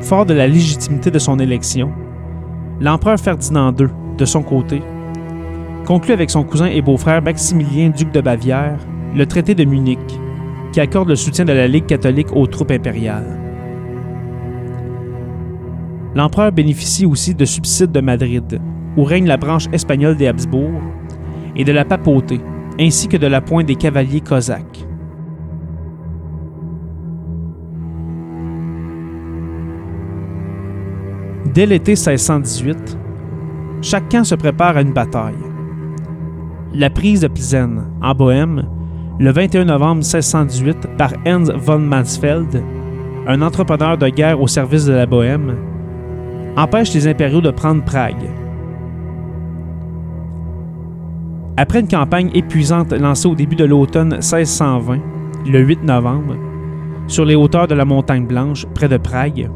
Fort 0.00 0.24
de 0.24 0.34
la 0.34 0.46
légitimité 0.46 1.10
de 1.10 1.18
son 1.18 1.40
élection, 1.40 1.90
l'empereur 2.80 3.18
Ferdinand 3.18 3.74
II, 3.76 3.88
de 4.16 4.24
son 4.24 4.44
côté, 4.44 4.80
conclut 5.84 6.12
avec 6.12 6.30
son 6.30 6.44
cousin 6.44 6.66
et 6.66 6.80
beau-frère 6.80 7.22
Maximilien, 7.22 7.88
duc 7.88 8.12
de 8.12 8.20
Bavière, 8.20 8.78
le 9.16 9.26
traité 9.26 9.56
de 9.56 9.64
Munich, 9.64 9.98
qui 10.72 10.80
accorde 10.80 11.08
le 11.08 11.16
soutien 11.16 11.44
de 11.44 11.52
la 11.52 11.66
Ligue 11.66 11.86
catholique 11.86 12.32
aux 12.36 12.46
troupes 12.46 12.70
impériales. 12.70 13.35
L'empereur 16.16 16.50
bénéficie 16.50 17.04
aussi 17.04 17.34
de 17.34 17.44
subsides 17.44 17.92
de 17.92 18.00
Madrid, 18.00 18.58
où 18.96 19.04
règne 19.04 19.26
la 19.26 19.36
branche 19.36 19.66
espagnole 19.70 20.16
des 20.16 20.26
Habsbourg, 20.28 20.80
et 21.54 21.62
de 21.62 21.72
la 21.72 21.84
papauté, 21.84 22.40
ainsi 22.80 23.06
que 23.06 23.18
de 23.18 23.26
la 23.26 23.42
pointe 23.42 23.66
des 23.66 23.74
cavaliers 23.74 24.22
cosaques. 24.22 24.86
Dès 31.52 31.66
l'été 31.66 31.92
1618, 31.92 32.98
chaque 33.82 34.08
camp 34.08 34.24
se 34.24 34.36
prépare 34.36 34.78
à 34.78 34.80
une 34.80 34.94
bataille. 34.94 35.34
La 36.72 36.88
prise 36.88 37.20
de 37.20 37.28
Plzen, 37.28 37.88
en 38.00 38.14
Bohême, 38.14 38.66
le 39.18 39.30
21 39.30 39.66
novembre 39.66 39.96
1618 39.96 40.96
par 40.96 41.12
Hans 41.26 41.52
von 41.58 41.78
Mansfeld, 41.78 42.62
un 43.26 43.42
entrepreneur 43.42 43.98
de 43.98 44.08
guerre 44.08 44.40
au 44.40 44.46
service 44.46 44.86
de 44.86 44.94
la 44.94 45.04
Bohême, 45.04 45.56
empêche 46.56 46.94
les 46.94 47.06
impériaux 47.06 47.42
de 47.42 47.50
prendre 47.50 47.84
Prague. 47.84 48.30
Après 51.58 51.80
une 51.80 51.88
campagne 51.88 52.30
épuisante 52.34 52.92
lancée 52.92 53.28
au 53.28 53.34
début 53.34 53.56
de 53.56 53.64
l'automne 53.64 54.14
1620, 54.14 54.98
le 55.46 55.60
8 55.60 55.84
novembre, 55.84 56.36
sur 57.08 57.24
les 57.24 57.34
hauteurs 57.34 57.68
de 57.68 57.74
la 57.74 57.84
montagne 57.84 58.26
Blanche, 58.26 58.66
près 58.74 58.88
de 58.88 58.96
Prague, 58.96 59.50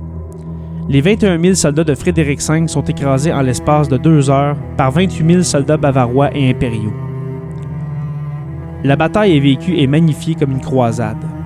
les 0.88 1.00
21 1.00 1.40
000 1.40 1.54
soldats 1.54 1.84
de 1.84 1.94
Frédéric 1.94 2.40
V 2.42 2.66
sont 2.66 2.82
écrasés 2.82 3.32
en 3.32 3.42
l'espace 3.42 3.88
de 3.88 3.96
deux 3.96 4.28
heures 4.28 4.56
par 4.76 4.90
28 4.90 5.32
000 5.32 5.42
soldats 5.42 5.76
bavarois 5.76 6.36
et 6.36 6.50
impériaux. 6.50 6.92
La 8.82 8.96
bataille 8.96 9.36
est 9.36 9.40
vécue 9.40 9.76
et 9.76 9.86
magnifiée 9.86 10.34
comme 10.34 10.52
une 10.52 10.60
croisade. 10.60 11.39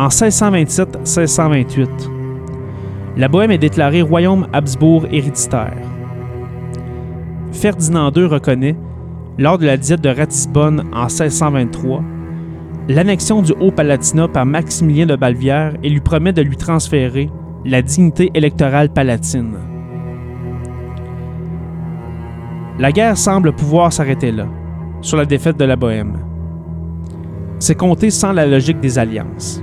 En 0.00 0.08
1627-1628, 0.08 1.88
la 3.18 3.28
Bohême 3.28 3.50
est 3.50 3.58
déclarée 3.58 4.00
royaume 4.00 4.46
Habsbourg 4.54 5.04
héréditaire. 5.12 5.76
Ferdinand 7.52 8.10
II 8.10 8.24
reconnaît, 8.24 8.76
lors 9.36 9.58
de 9.58 9.66
la 9.66 9.76
diète 9.76 10.00
de 10.00 10.08
Ratisbonne 10.08 10.88
en 10.94 11.04
1623, 11.04 12.02
l'annexion 12.88 13.42
du 13.42 13.52
Haut-Palatinat 13.60 14.28
par 14.28 14.46
Maximilien 14.46 15.04
de 15.04 15.16
Bavière 15.16 15.74
et 15.82 15.90
lui 15.90 16.00
promet 16.00 16.32
de 16.32 16.40
lui 16.40 16.56
transférer 16.56 17.28
la 17.66 17.82
dignité 17.82 18.30
électorale 18.32 18.88
palatine. 18.88 19.58
La 22.78 22.90
guerre 22.90 23.18
semble 23.18 23.52
pouvoir 23.52 23.92
s'arrêter 23.92 24.32
là, 24.32 24.46
sur 25.02 25.18
la 25.18 25.26
défaite 25.26 25.58
de 25.58 25.66
la 25.66 25.76
Bohême. 25.76 26.20
C'est 27.58 27.74
compté 27.74 28.08
sans 28.08 28.32
la 28.32 28.46
logique 28.46 28.80
des 28.80 28.98
alliances. 28.98 29.62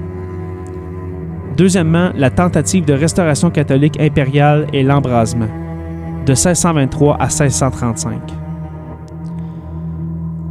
Deuxièmement, 1.58 2.12
la 2.16 2.30
tentative 2.30 2.86
de 2.86 2.94
restauration 2.94 3.50
catholique 3.50 4.00
impériale 4.00 4.68
et 4.74 4.84
l'embrasement, 4.84 5.50
de 6.26 6.32
1623 6.32 7.16
à 7.16 7.28
1635. 7.28 8.22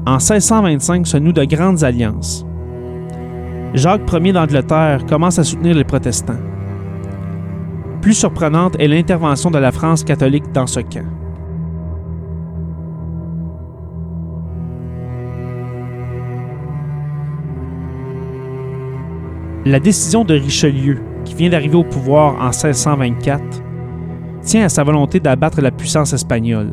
En 0.07 0.17
1625 0.17 1.07
se 1.07 1.17
nouent 1.17 1.33
de 1.33 1.45
grandes 1.45 1.85
alliances, 1.85 2.45
Jacques 3.75 4.11
Ier 4.11 4.33
d'Angleterre 4.33 5.05
commence 5.07 5.39
à 5.39 5.45
soutenir 5.45 5.75
les 5.75 5.85
protestants. 5.85 6.41
Plus 8.01 8.15
surprenante 8.15 8.75
est 8.79 8.89
l'intervention 8.89 9.51
de 9.51 9.59
la 9.59 9.71
France 9.71 10.03
catholique 10.03 10.51
dans 10.53 10.67
ce 10.67 10.81
camp. 10.81 11.05
La 19.66 19.80
décision 19.80 20.25
de 20.25 20.35
Richelieu, 20.35 21.00
qui 21.25 21.35
vient 21.35 21.50
d'arriver 21.50 21.75
au 21.75 21.82
pouvoir 21.82 22.37
en 22.37 22.50
1624, 22.50 23.42
tient 24.40 24.64
à 24.64 24.68
sa 24.68 24.85
volonté 24.85 25.18
d'abattre 25.18 25.61
la 25.61 25.73
puissance 25.73 26.12
espagnole. 26.12 26.73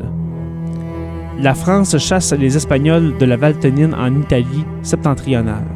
La 1.40 1.54
France 1.54 1.98
chasse 1.98 2.32
les 2.32 2.56
Espagnols 2.56 3.18
de 3.18 3.24
la 3.24 3.36
Valtenine 3.36 3.94
en 3.94 4.14
Italie 4.14 4.64
septentrionale. 4.82 5.66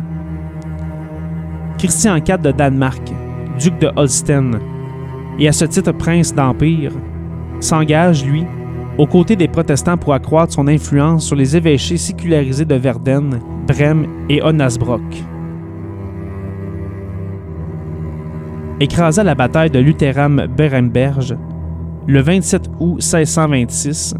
Christian 1.76 2.14
IV 2.18 2.38
de 2.38 2.52
Danemark, 2.52 3.02
duc 3.58 3.76
de 3.80 3.90
Holstein, 3.96 4.52
et 5.40 5.48
à 5.48 5.52
ce 5.52 5.64
titre 5.64 5.90
prince 5.90 6.32
d'Empire, 6.32 6.92
s'engage, 7.58 8.24
lui, 8.24 8.46
aux 8.96 9.08
côtés 9.08 9.34
des 9.34 9.48
protestants 9.48 9.96
pour 9.96 10.14
accroître 10.14 10.52
son 10.52 10.68
influence 10.68 11.26
sur 11.26 11.34
les 11.34 11.56
évêchés 11.56 11.96
sécularisés 11.96 12.64
de 12.64 12.76
Verden, 12.76 13.40
Brême 13.66 14.06
et 14.28 14.40
Onasbrock. 14.40 15.02
Écrasé 18.80 19.22
à 19.22 19.24
la 19.24 19.34
bataille 19.34 19.70
de 19.70 19.80
Lutheram-Beremberge 19.80 21.36
le 22.06 22.20
27 22.20 22.70
août 22.78 23.02
1626, 23.02 24.14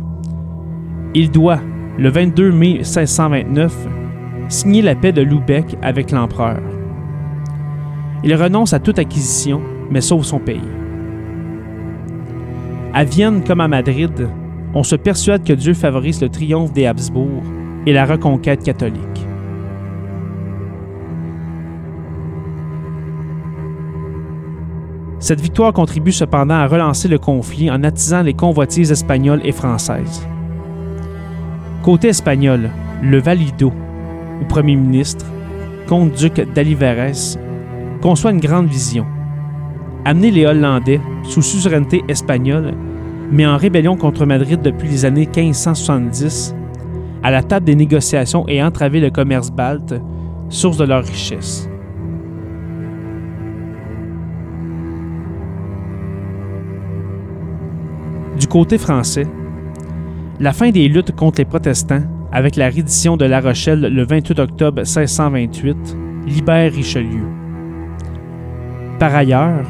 il 1.14 1.30
doit, 1.30 1.60
le 1.96 2.10
22 2.10 2.50
mai 2.50 2.74
1629, 2.78 3.72
signer 4.48 4.82
la 4.82 4.96
paix 4.96 5.12
de 5.12 5.22
Lubeck 5.22 5.76
avec 5.80 6.10
l'empereur. 6.10 6.60
Il 8.24 8.34
renonce 8.34 8.72
à 8.72 8.80
toute 8.80 8.98
acquisition, 8.98 9.60
mais 9.90 10.00
sauve 10.00 10.24
son 10.24 10.40
pays. 10.40 10.60
À 12.92 13.04
Vienne 13.04 13.44
comme 13.44 13.60
à 13.60 13.68
Madrid, 13.68 14.28
on 14.74 14.82
se 14.82 14.96
persuade 14.96 15.44
que 15.44 15.52
Dieu 15.52 15.72
favorise 15.72 16.20
le 16.20 16.30
triomphe 16.30 16.72
des 16.72 16.86
Habsbourg 16.86 17.44
et 17.86 17.92
la 17.92 18.04
reconquête 18.04 18.64
catholique. 18.64 19.17
Cette 25.28 25.42
victoire 25.42 25.74
contribue 25.74 26.10
cependant 26.10 26.54
à 26.54 26.66
relancer 26.66 27.06
le 27.06 27.18
conflit 27.18 27.70
en 27.70 27.84
attisant 27.84 28.22
les 28.22 28.32
convoitises 28.32 28.90
espagnoles 28.90 29.42
et 29.44 29.52
françaises. 29.52 30.26
Côté 31.82 32.08
espagnol, 32.08 32.70
le 33.02 33.18
Valido, 33.18 33.70
ou 34.40 34.46
premier 34.46 34.74
ministre, 34.74 35.26
comte-duc 35.86 36.40
d'Aliveres, 36.54 37.36
conçoit 38.00 38.30
une 38.30 38.40
grande 38.40 38.68
vision. 38.68 39.04
Amener 40.06 40.30
les 40.30 40.46
Hollandais, 40.46 41.02
sous 41.24 41.42
suzeraineté 41.42 42.02
espagnole, 42.08 42.72
mais 43.30 43.46
en 43.46 43.58
rébellion 43.58 43.98
contre 43.98 44.24
Madrid 44.24 44.62
depuis 44.62 44.88
les 44.88 45.04
années 45.04 45.28
1570, 45.36 46.54
à 47.22 47.30
la 47.30 47.42
table 47.42 47.66
des 47.66 47.76
négociations 47.76 48.48
et 48.48 48.62
entraver 48.62 49.00
le 49.00 49.10
commerce 49.10 49.50
balte, 49.50 49.94
source 50.48 50.78
de 50.78 50.84
leur 50.84 51.04
richesse. 51.04 51.68
Côté 58.48 58.78
français, 58.78 59.26
la 60.40 60.52
fin 60.52 60.70
des 60.70 60.88
luttes 60.88 61.14
contre 61.14 61.38
les 61.38 61.44
protestants, 61.44 62.02
avec 62.32 62.56
la 62.56 62.68
reddition 62.68 63.16
de 63.16 63.24
La 63.24 63.40
Rochelle 63.40 63.80
le 63.80 64.04
28 64.04 64.38
octobre 64.38 64.78
1628, 64.78 65.96
libère 66.26 66.72
Richelieu. 66.72 67.24
Par 68.98 69.14
ailleurs, 69.14 69.64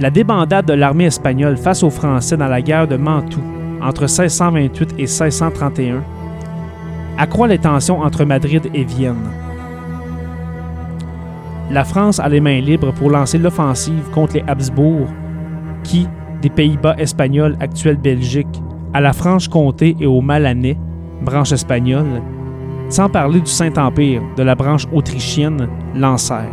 la 0.00 0.10
débandade 0.10 0.66
de 0.66 0.72
l'armée 0.72 1.06
espagnole 1.06 1.56
face 1.56 1.82
aux 1.82 1.90
Français 1.90 2.36
dans 2.36 2.48
la 2.48 2.62
guerre 2.62 2.88
de 2.88 2.96
Mantoue 2.96 3.42
entre 3.82 4.02
1628 4.02 4.92
et 4.98 5.02
1631 5.02 6.02
accroît 7.18 7.48
les 7.48 7.58
tensions 7.58 8.00
entre 8.00 8.24
Madrid 8.24 8.70
et 8.72 8.84
Vienne. 8.84 9.30
La 11.70 11.84
France 11.84 12.18
a 12.18 12.28
les 12.28 12.40
mains 12.40 12.60
libres 12.60 12.92
pour 12.92 13.10
lancer 13.10 13.38
l'offensive 13.38 14.10
contre 14.12 14.34
les 14.34 14.44
Habsbourg, 14.46 15.06
qui, 15.84 16.08
des 16.42 16.50
Pays-Bas 16.50 16.96
espagnols 16.98 17.56
actuelle 17.60 17.96
Belgique, 17.96 18.62
à 18.92 19.00
la 19.00 19.12
Franche-Comté 19.12 19.96
et 20.00 20.06
au 20.06 20.20
Malanais, 20.20 20.76
branche 21.22 21.52
espagnole, 21.52 22.22
sans 22.88 23.08
parler 23.08 23.40
du 23.40 23.50
Saint-Empire 23.50 24.22
de 24.36 24.42
la 24.42 24.54
branche 24.54 24.86
autrichienne, 24.92 25.68
lancèrent. 25.94 26.48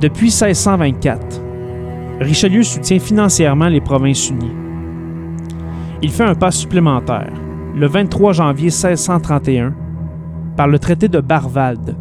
Depuis 0.00 0.26
1624, 0.26 1.42
Richelieu 2.20 2.62
soutient 2.62 2.98
financièrement 2.98 3.68
les 3.68 3.80
provinces 3.80 4.30
unies. 4.30 4.56
Il 6.02 6.10
fait 6.10 6.24
un 6.24 6.34
pas 6.34 6.50
supplémentaire, 6.50 7.32
le 7.76 7.86
23 7.86 8.32
janvier 8.32 8.66
1631, 8.66 9.74
par 10.56 10.68
le 10.68 10.78
traité 10.78 11.08
de 11.08 11.20
Barwald. 11.20 11.96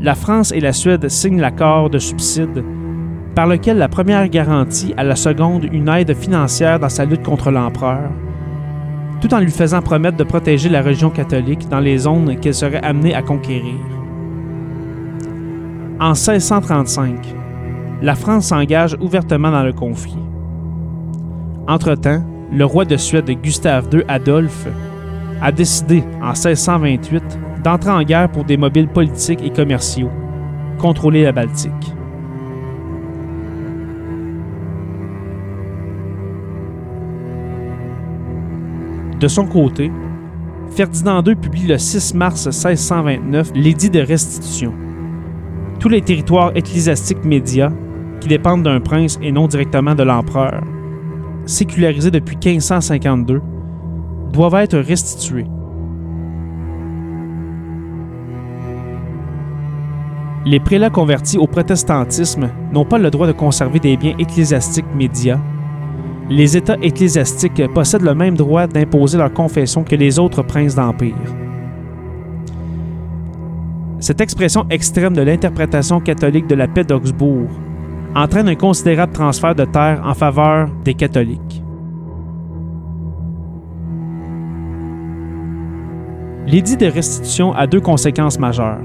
La 0.00 0.14
France 0.14 0.52
et 0.52 0.60
la 0.60 0.72
Suède 0.72 1.08
signent 1.08 1.40
l'accord 1.40 1.90
de 1.90 1.98
subside 1.98 2.64
par 3.36 3.46
lequel 3.46 3.76
la 3.76 3.88
première 3.88 4.26
garantit 4.30 4.94
à 4.96 5.04
la 5.04 5.14
seconde 5.14 5.68
une 5.70 5.90
aide 5.90 6.16
financière 6.16 6.80
dans 6.80 6.88
sa 6.88 7.04
lutte 7.04 7.22
contre 7.22 7.50
l'empereur, 7.50 8.10
tout 9.20 9.32
en 9.34 9.40
lui 9.40 9.50
faisant 9.50 9.82
promettre 9.82 10.16
de 10.16 10.24
protéger 10.24 10.70
la 10.70 10.80
religion 10.80 11.10
catholique 11.10 11.68
dans 11.68 11.78
les 11.78 11.98
zones 11.98 12.40
qu'elle 12.40 12.54
serait 12.54 12.82
amenée 12.82 13.14
à 13.14 13.20
conquérir. 13.20 13.74
En 16.00 16.12
1635, 16.12 17.34
la 18.00 18.14
France 18.14 18.46
s'engage 18.46 18.96
ouvertement 19.02 19.50
dans 19.50 19.64
le 19.64 19.74
conflit. 19.74 20.18
Entre-temps, 21.68 22.24
le 22.50 22.64
roi 22.64 22.86
de 22.86 22.96
Suède 22.96 23.30
Gustave 23.42 23.88
II 23.92 24.02
Adolphe 24.08 24.66
a 25.42 25.52
décidé 25.52 26.02
en 26.22 26.32
1628 26.32 27.38
d'entrer 27.62 27.90
en 27.90 28.02
guerre 28.02 28.30
pour 28.30 28.44
des 28.44 28.56
mobiles 28.56 28.88
politiques 28.88 29.44
et 29.44 29.50
commerciaux, 29.50 30.10
contrôler 30.78 31.22
la 31.22 31.32
Baltique. 31.32 31.95
De 39.20 39.28
son 39.28 39.46
côté, 39.46 39.90
Ferdinand 40.70 41.22
II 41.22 41.36
publie 41.36 41.66
le 41.66 41.78
6 41.78 42.14
mars 42.14 42.46
1629 42.46 43.52
l'édit 43.54 43.90
de 43.90 44.00
restitution 44.00 44.72
tous 45.78 45.88
les 45.88 46.02
territoires 46.02 46.52
ecclésiastiques 46.54 47.24
médias, 47.24 47.70
qui 48.20 48.28
dépendent 48.28 48.62
d'un 48.62 48.80
prince 48.80 49.18
et 49.22 49.32
non 49.32 49.46
directement 49.46 49.94
de 49.94 50.02
l'empereur, 50.02 50.62
sécularisés 51.44 52.10
depuis 52.10 52.36
1552, 52.36 53.40
doivent 54.32 54.54
être 54.54 54.78
restitués. 54.78 55.46
Les 60.44 60.60
prélats 60.60 60.90
convertis 60.90 61.38
au 61.38 61.46
protestantisme 61.46 62.50
n'ont 62.72 62.84
pas 62.84 62.98
le 62.98 63.10
droit 63.10 63.26
de 63.26 63.32
conserver 63.32 63.80
des 63.80 63.96
biens 63.96 64.14
ecclésiastiques 64.18 64.94
médias. 64.94 65.40
Les 66.28 66.56
États 66.56 66.76
ecclésiastiques 66.82 67.62
possèdent 67.72 68.02
le 68.02 68.14
même 68.14 68.36
droit 68.36 68.66
d'imposer 68.66 69.16
leur 69.16 69.32
confession 69.32 69.84
que 69.84 69.94
les 69.94 70.18
autres 70.18 70.42
princes 70.42 70.74
d'empire. 70.74 71.14
Cette 74.00 74.20
expression 74.20 74.66
extrême 74.68 75.14
de 75.14 75.22
l'interprétation 75.22 76.00
catholique 76.00 76.48
de 76.48 76.56
la 76.56 76.66
paix 76.66 76.82
d'Augsbourg 76.82 77.48
entraîne 78.14 78.48
un 78.48 78.56
considérable 78.56 79.12
transfert 79.12 79.54
de 79.54 79.64
terres 79.64 80.02
en 80.04 80.14
faveur 80.14 80.68
des 80.84 80.94
catholiques. 80.94 81.62
L'édit 86.46 86.76
de 86.76 86.86
restitution 86.86 87.52
a 87.52 87.66
deux 87.66 87.80
conséquences 87.80 88.38
majeures. 88.38 88.82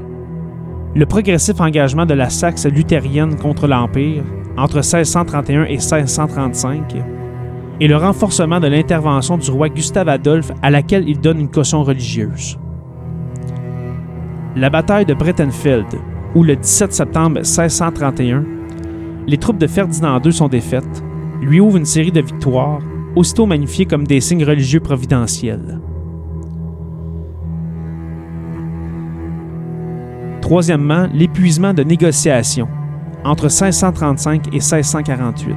Le 0.94 1.06
progressif 1.06 1.60
engagement 1.60 2.06
de 2.06 2.14
la 2.14 2.30
Saxe 2.30 2.66
luthérienne 2.66 3.36
contre 3.36 3.68
l'Empire 3.68 4.24
entre 4.58 4.78
1631 4.78 5.66
et 5.66 5.78
1635 5.78 7.21
et 7.80 7.88
le 7.88 7.98
renforcement 7.98 8.60
de 8.60 8.68
l'intervention 8.68 9.38
du 9.38 9.50
roi 9.50 9.70
Gustave 9.70 10.10
Adolphe 10.10 10.52
à 10.62 10.70
laquelle 10.70 11.08
il 11.08 11.20
donne 11.20 11.40
une 11.40 11.50
caution 11.50 11.84
religieuse. 11.84 12.58
La 14.56 14.70
bataille 14.70 15.06
de 15.06 15.14
Brettenfeld, 15.14 15.88
où 16.36 16.44
le 16.44 16.56
17 16.56 16.94
septembre 16.94 17.38
1631, 17.38 18.44
les 19.28 19.38
troupes 19.38 19.58
de 19.58 19.68
Ferdinand 19.68 20.20
II 20.22 20.34
sont 20.34 20.48
défaites, 20.48 21.04
lui 21.42 21.60
ouvre 21.60 21.78
une 21.78 21.86
série 21.86 22.12
de 22.12 22.22
victoires, 22.22 22.82
aussitôt 23.16 23.46
magnifiées 23.46 23.86
comme 23.86 24.06
des 24.06 24.22
signes 24.22 24.46
religieux 24.46 24.80
providentiels. 24.80 25.80
Troisièmement, 30.42 31.08
l'épuisement 31.14 31.74
de 31.74 31.84
négociations 31.84 32.68
entre 33.24 33.44
1635 33.44 34.48
et 34.48 34.60
1648. 34.60 35.56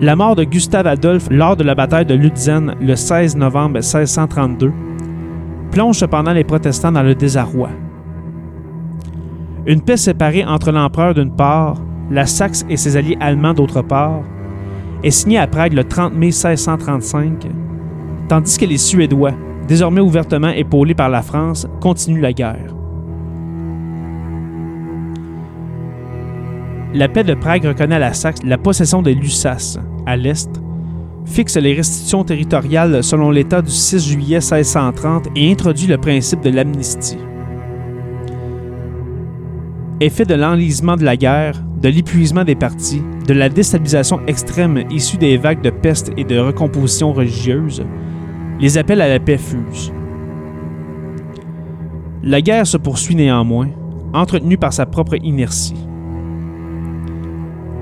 La 0.00 0.16
mort 0.16 0.34
de 0.34 0.42
Gustave 0.42 0.88
Adolphe 0.88 1.28
lors 1.30 1.56
de 1.56 1.62
la 1.62 1.76
bataille 1.76 2.04
de 2.04 2.14
Lutzen 2.14 2.74
le 2.80 2.96
16 2.96 3.36
novembre 3.36 3.76
1632 3.76 4.72
plonge 5.70 5.98
cependant 5.98 6.32
les 6.32 6.42
protestants 6.42 6.90
dans 6.90 7.02
le 7.02 7.14
désarroi. 7.14 7.70
Une 9.66 9.80
paix 9.80 9.96
séparée 9.96 10.44
entre 10.44 10.72
l'empereur 10.72 11.14
d'une 11.14 11.34
part, 11.34 11.76
la 12.10 12.26
Saxe 12.26 12.66
et 12.68 12.76
ses 12.76 12.96
alliés 12.96 13.16
allemands 13.20 13.54
d'autre 13.54 13.82
part, 13.82 14.22
est 15.04 15.10
signée 15.10 15.38
à 15.38 15.46
Prague 15.46 15.74
le 15.74 15.84
30 15.84 16.12
mai 16.12 16.26
1635, 16.26 17.46
tandis 18.28 18.58
que 18.58 18.66
les 18.66 18.78
Suédois, 18.78 19.32
désormais 19.68 20.00
ouvertement 20.00 20.48
épaulés 20.48 20.94
par 20.94 21.08
la 21.08 21.22
France, 21.22 21.68
continuent 21.80 22.20
la 22.20 22.32
guerre. 22.32 22.74
La 26.94 27.08
paix 27.08 27.24
de 27.24 27.34
Prague 27.34 27.64
reconnaît 27.64 27.96
à 27.96 27.98
la 27.98 28.12
Saxe 28.12 28.44
la 28.44 28.56
possession 28.56 29.02
de 29.02 29.10
Lusace, 29.10 29.80
à 30.06 30.16
l'est, 30.16 30.48
fixe 31.24 31.56
les 31.56 31.74
restitutions 31.74 32.22
territoriales 32.22 33.02
selon 33.02 33.32
l'État 33.32 33.62
du 33.62 33.70
6 33.72 34.10
juillet 34.12 34.36
1630 34.36 35.26
et 35.34 35.50
introduit 35.50 35.88
le 35.88 35.98
principe 35.98 36.40
de 36.42 36.50
l'amnistie. 36.50 37.18
Effet 39.98 40.24
de 40.24 40.36
l'enlisement 40.36 40.94
de 40.94 41.02
la 41.02 41.16
guerre, 41.16 41.64
de 41.82 41.88
l'épuisement 41.88 42.44
des 42.44 42.54
partis, 42.54 43.02
de 43.26 43.34
la 43.34 43.48
déstabilisation 43.48 44.20
extrême 44.28 44.84
issue 44.88 45.18
des 45.18 45.36
vagues 45.36 45.62
de 45.62 45.70
peste 45.70 46.12
et 46.16 46.22
de 46.22 46.38
recomposition 46.38 47.12
religieuse, 47.12 47.84
les 48.60 48.78
appels 48.78 49.00
à 49.00 49.08
la 49.08 49.18
paix 49.18 49.38
fusent. 49.38 49.92
La 52.22 52.40
guerre 52.40 52.68
se 52.68 52.76
poursuit 52.76 53.16
néanmoins, 53.16 53.70
entretenue 54.12 54.58
par 54.58 54.72
sa 54.72 54.86
propre 54.86 55.16
inertie. 55.24 55.74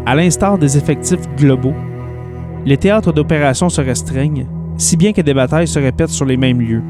À 0.05 0.17
l'instar 0.17 0.59
des 0.59 0.77
effectifs 0.77 1.29
globaux, 1.37 1.75
les 2.67 2.77
théâtres 2.77 3.13
d'opération 3.13 3.69
se 3.69 3.81
restreignent, 3.81 4.49
si 4.77 4.97
bien 4.97 5.13
que 5.13 5.21
des 5.21 5.33
batailles 5.33 5.69
se 5.69 5.79
répètent 5.79 6.09
sur 6.09 6.25
les 6.25 6.37
mêmes 6.37 6.61
lieux. 6.61 6.83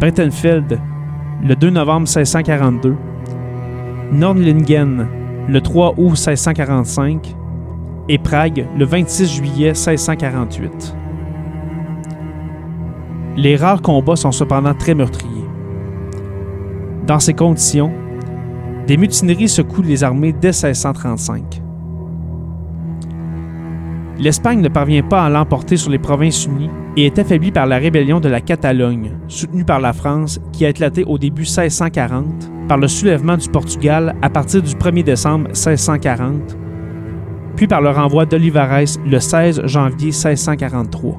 Breitenfeld, 0.00 0.80
le 1.44 1.54
2 1.54 1.70
novembre 1.70 2.08
1642, 2.08 2.96
Nordlingen, 4.10 5.06
le 5.46 5.60
3 5.60 5.94
août 5.96 6.10
1645, 6.10 7.36
et 8.08 8.18
Prague, 8.18 8.66
le 8.76 8.84
26 8.84 9.36
juillet 9.36 9.68
1648. 9.68 10.96
Les 13.36 13.54
rares 13.54 13.82
combats 13.82 14.16
sont 14.16 14.32
cependant 14.32 14.74
très 14.74 14.94
meurtriers. 14.94 15.46
Dans 17.06 17.20
ces 17.20 17.34
conditions, 17.34 17.92
des 18.88 18.96
mutineries 18.96 19.48
secouent 19.48 19.82
les 19.82 20.02
armées 20.02 20.32
dès 20.32 20.48
1635 20.48 21.62
l'Espagne 24.18 24.60
ne 24.60 24.68
parvient 24.68 25.02
pas 25.02 25.24
à 25.24 25.30
l'emporter 25.30 25.76
sur 25.76 25.90
les 25.90 25.98
provinces 25.98 26.46
unies 26.46 26.70
et 26.96 27.06
est 27.06 27.18
affaiblie 27.18 27.52
par 27.52 27.66
la 27.66 27.78
rébellion 27.78 28.18
de 28.18 28.28
la 28.28 28.40
Catalogne, 28.40 29.12
soutenue 29.28 29.64
par 29.64 29.80
la 29.80 29.92
France, 29.92 30.40
qui 30.52 30.66
a 30.66 30.70
éclaté 30.70 31.04
au 31.04 31.18
début 31.18 31.42
1640 31.42 32.50
par 32.68 32.78
le 32.78 32.88
soulèvement 32.88 33.36
du 33.36 33.48
Portugal 33.48 34.16
à 34.20 34.28
partir 34.28 34.60
du 34.62 34.74
1er 34.74 35.04
décembre 35.04 35.46
1640, 35.48 36.58
puis 37.56 37.66
par 37.66 37.80
le 37.80 37.90
renvoi 37.90 38.26
d'Olivares 38.26 38.80
le 39.06 39.20
16 39.20 39.62
janvier 39.66 40.08
1643. 40.08 41.16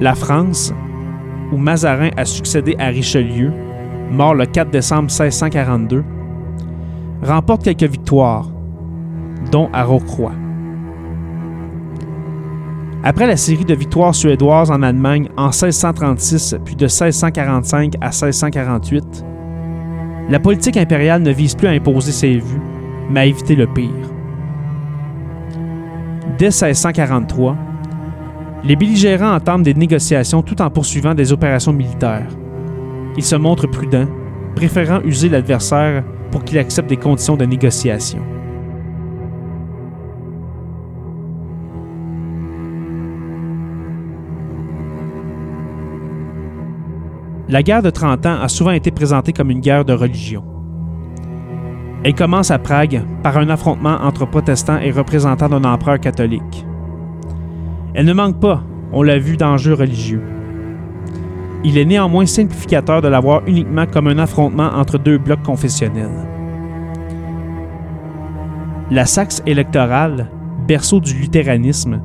La 0.00 0.14
France, 0.14 0.72
où 1.50 1.56
Mazarin 1.56 2.10
a 2.16 2.24
succédé 2.24 2.76
à 2.78 2.86
Richelieu, 2.86 3.50
mort 4.12 4.34
le 4.34 4.46
4 4.46 4.70
décembre 4.70 5.10
1642, 5.10 6.04
remporte 7.22 7.64
quelques 7.64 7.90
victoires, 7.90 8.48
dont 9.50 9.68
à 9.72 9.84
Rocroi. 9.84 10.32
Après 13.04 13.26
la 13.26 13.36
série 13.36 13.64
de 13.64 13.74
victoires 13.74 14.14
suédoises 14.14 14.70
en 14.70 14.82
Allemagne 14.82 15.28
en 15.36 15.46
1636 15.46 16.56
puis 16.64 16.74
de 16.74 16.86
1645 16.86 17.94
à 18.00 18.06
1648, 18.06 19.24
la 20.28 20.40
politique 20.40 20.76
impériale 20.76 21.22
ne 21.22 21.30
vise 21.30 21.54
plus 21.54 21.68
à 21.68 21.70
imposer 21.70 22.12
ses 22.12 22.38
vues, 22.38 22.60
mais 23.08 23.20
à 23.20 23.26
éviter 23.26 23.54
le 23.54 23.66
pire. 23.66 23.88
Dès 26.38 26.46
1643, 26.46 27.56
les 28.64 28.76
belligérants 28.76 29.34
entament 29.34 29.62
des 29.62 29.74
négociations 29.74 30.42
tout 30.42 30.60
en 30.60 30.70
poursuivant 30.70 31.14
des 31.14 31.32
opérations 31.32 31.72
militaires. 31.72 32.28
Ils 33.16 33.24
se 33.24 33.36
montrent 33.36 33.68
prudents, 33.68 34.08
préférant 34.54 35.00
user 35.04 35.28
l'adversaire 35.28 36.04
pour 36.30 36.44
qu'il 36.44 36.58
accepte 36.58 36.88
des 36.88 36.96
conditions 36.96 37.36
de 37.36 37.44
négociation. 37.44 38.22
La 47.48 47.62
guerre 47.62 47.82
de 47.82 47.88
30 47.88 48.26
ans 48.26 48.40
a 48.42 48.48
souvent 48.48 48.72
été 48.72 48.90
présentée 48.90 49.32
comme 49.32 49.50
une 49.50 49.60
guerre 49.60 49.86
de 49.86 49.94
religion. 49.94 50.44
Elle 52.04 52.14
commence 52.14 52.50
à 52.50 52.58
Prague 52.58 53.02
par 53.22 53.38
un 53.38 53.48
affrontement 53.48 53.96
entre 54.02 54.26
protestants 54.26 54.78
et 54.78 54.90
représentants 54.90 55.48
d'un 55.48 55.64
empereur 55.64 55.98
catholique. 55.98 56.66
Elle 57.94 58.04
ne 58.04 58.12
manque 58.12 58.38
pas, 58.38 58.62
on 58.92 59.02
l'a 59.02 59.18
vu, 59.18 59.36
d'enjeux 59.36 59.74
religieux. 59.74 60.22
Il 61.64 61.76
est 61.76 61.84
néanmoins 61.84 62.26
simplificateur 62.26 63.02
de 63.02 63.08
la 63.08 63.20
voir 63.20 63.42
uniquement 63.46 63.86
comme 63.86 64.06
un 64.06 64.18
affrontement 64.18 64.70
entre 64.74 64.98
deux 64.98 65.18
blocs 65.18 65.42
confessionnels. 65.42 66.26
La 68.90 69.06
Saxe 69.06 69.42
électorale, 69.44 70.30
berceau 70.66 71.00
du 71.00 71.14
luthéranisme, 71.14 72.00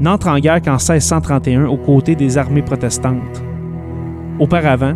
n'entre 0.00 0.28
en 0.28 0.38
guerre 0.38 0.60
qu'en 0.60 0.72
1631 0.72 1.66
aux 1.66 1.76
côtés 1.76 2.16
des 2.16 2.38
armées 2.38 2.62
protestantes. 2.62 3.42
Auparavant, 4.40 4.94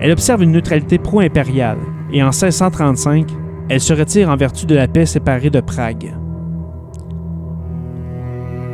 elle 0.00 0.12
observe 0.12 0.42
une 0.42 0.52
neutralité 0.52 0.98
pro-impériale 0.98 1.78
et 2.12 2.22
en 2.22 2.26
1635, 2.26 3.28
elle 3.68 3.80
se 3.80 3.94
retire 3.94 4.28
en 4.28 4.36
vertu 4.36 4.66
de 4.66 4.74
la 4.74 4.88
paix 4.88 5.06
séparée 5.06 5.50
de 5.50 5.60
Prague. 5.60 6.14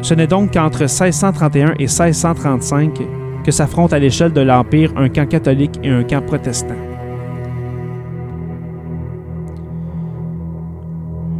Ce 0.02 0.14
n'est 0.14 0.26
donc 0.26 0.52
qu'entre 0.52 0.80
1631 0.80 1.74
et 1.78 1.86
1635 1.86 3.25
que 3.46 3.52
s'affrontent 3.52 3.94
à 3.94 4.00
l'échelle 4.00 4.32
de 4.32 4.40
l'Empire 4.40 4.92
un 4.96 5.08
camp 5.08 5.28
catholique 5.28 5.78
et 5.84 5.88
un 5.88 6.02
camp 6.02 6.20
protestant. 6.20 6.74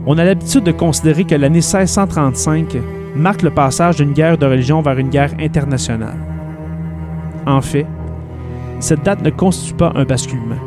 On 0.06 0.16
a 0.16 0.24
l'habitude 0.24 0.62
de 0.62 0.70
considérer 0.70 1.24
que 1.24 1.34
l'année 1.34 1.54
1635 1.56 2.76
marque 3.16 3.42
le 3.42 3.50
passage 3.50 3.96
d'une 3.96 4.12
guerre 4.12 4.38
de 4.38 4.46
religion 4.46 4.82
vers 4.82 4.96
une 5.00 5.08
guerre 5.08 5.32
internationale. 5.40 6.16
En 7.44 7.60
fait, 7.60 7.86
cette 8.78 9.02
date 9.02 9.22
ne 9.22 9.30
constitue 9.30 9.74
pas 9.74 9.92
un 9.96 10.04
basculement. 10.04 10.60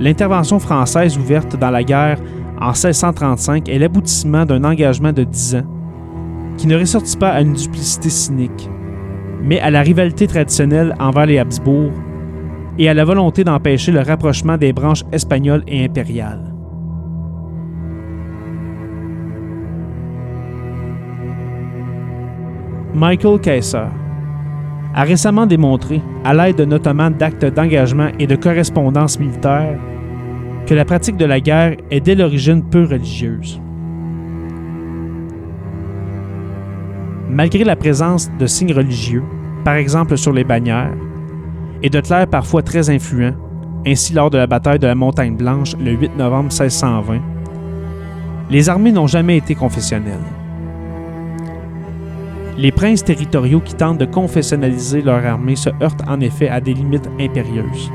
L'intervention 0.00 0.58
française 0.58 1.16
ouverte 1.16 1.56
dans 1.56 1.70
la 1.70 1.82
guerre 1.82 2.18
en 2.60 2.72
1635 2.72 3.70
est 3.70 3.78
l'aboutissement 3.78 4.44
d'un 4.44 4.64
engagement 4.64 5.12
de 5.12 5.24
dix 5.24 5.54
ans 5.54 5.64
qui 6.58 6.66
ne 6.66 6.76
ressortit 6.76 7.16
pas 7.16 7.30
à 7.30 7.40
une 7.40 7.54
duplicité 7.54 8.10
cynique, 8.10 8.68
mais 9.44 9.60
à 9.60 9.70
la 9.70 9.82
rivalité 9.82 10.26
traditionnelle 10.26 10.94
envers 10.98 11.26
les 11.26 11.38
Habsbourg 11.38 11.92
et 12.78 12.88
à 12.88 12.94
la 12.94 13.04
volonté 13.04 13.44
d'empêcher 13.44 13.92
le 13.92 14.00
rapprochement 14.00 14.56
des 14.56 14.72
branches 14.72 15.04
espagnoles 15.12 15.62
et 15.68 15.84
impériales. 15.84 16.52
Michael 22.94 23.40
Kaiser 23.40 23.88
a 24.94 25.02
récemment 25.02 25.46
démontré, 25.46 26.00
à 26.22 26.32
l'aide 26.32 26.60
notamment 26.60 27.10
d'actes 27.10 27.44
d'engagement 27.44 28.10
et 28.20 28.28
de 28.28 28.36
correspondance 28.36 29.18
militaire, 29.18 29.78
que 30.66 30.74
la 30.74 30.84
pratique 30.84 31.16
de 31.16 31.24
la 31.24 31.40
guerre 31.40 31.76
est 31.90 32.00
dès 32.00 32.14
l'origine 32.14 32.62
peu 32.62 32.84
religieuse. 32.84 33.60
Malgré 37.28 37.64
la 37.64 37.76
présence 37.76 38.30
de 38.38 38.46
signes 38.46 38.74
religieux, 38.74 39.22
par 39.64 39.74
exemple 39.74 40.16
sur 40.16 40.32
les 40.32 40.44
bannières, 40.44 40.94
et 41.82 41.90
de 41.90 42.00
clercs 42.00 42.28
parfois 42.28 42.62
très 42.62 42.90
influents, 42.90 43.34
ainsi 43.86 44.12
lors 44.12 44.30
de 44.30 44.38
la 44.38 44.46
bataille 44.46 44.78
de 44.78 44.86
la 44.86 44.94
Montagne 44.94 45.36
Blanche 45.36 45.74
le 45.78 45.92
8 45.92 46.16
novembre 46.16 46.50
1620, 46.50 47.20
les 48.50 48.68
armées 48.68 48.92
n'ont 48.92 49.06
jamais 49.06 49.38
été 49.38 49.54
confessionnelles. 49.54 50.18
Les 52.56 52.70
princes 52.70 53.02
territoriaux 53.02 53.60
qui 53.60 53.74
tentent 53.74 53.98
de 53.98 54.04
confessionnaliser 54.04 55.02
leur 55.02 55.24
armée 55.24 55.56
se 55.56 55.70
heurtent 55.82 56.06
en 56.06 56.20
effet 56.20 56.48
à 56.48 56.60
des 56.60 56.74
limites 56.74 57.08
impérieuses. 57.18 57.90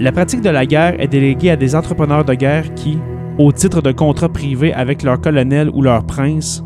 La 0.00 0.10
pratique 0.10 0.40
de 0.40 0.50
la 0.50 0.66
guerre 0.66 1.00
est 1.00 1.08
déléguée 1.08 1.50
à 1.50 1.56
des 1.56 1.76
entrepreneurs 1.76 2.24
de 2.24 2.34
guerre 2.34 2.74
qui, 2.74 2.98
au 3.38 3.52
titre 3.52 3.80
de 3.80 3.92
contrats 3.92 4.28
privés 4.30 4.72
avec 4.72 5.02
leur 5.02 5.20
colonel 5.20 5.70
ou 5.72 5.82
leur 5.82 6.04
prince, 6.04 6.64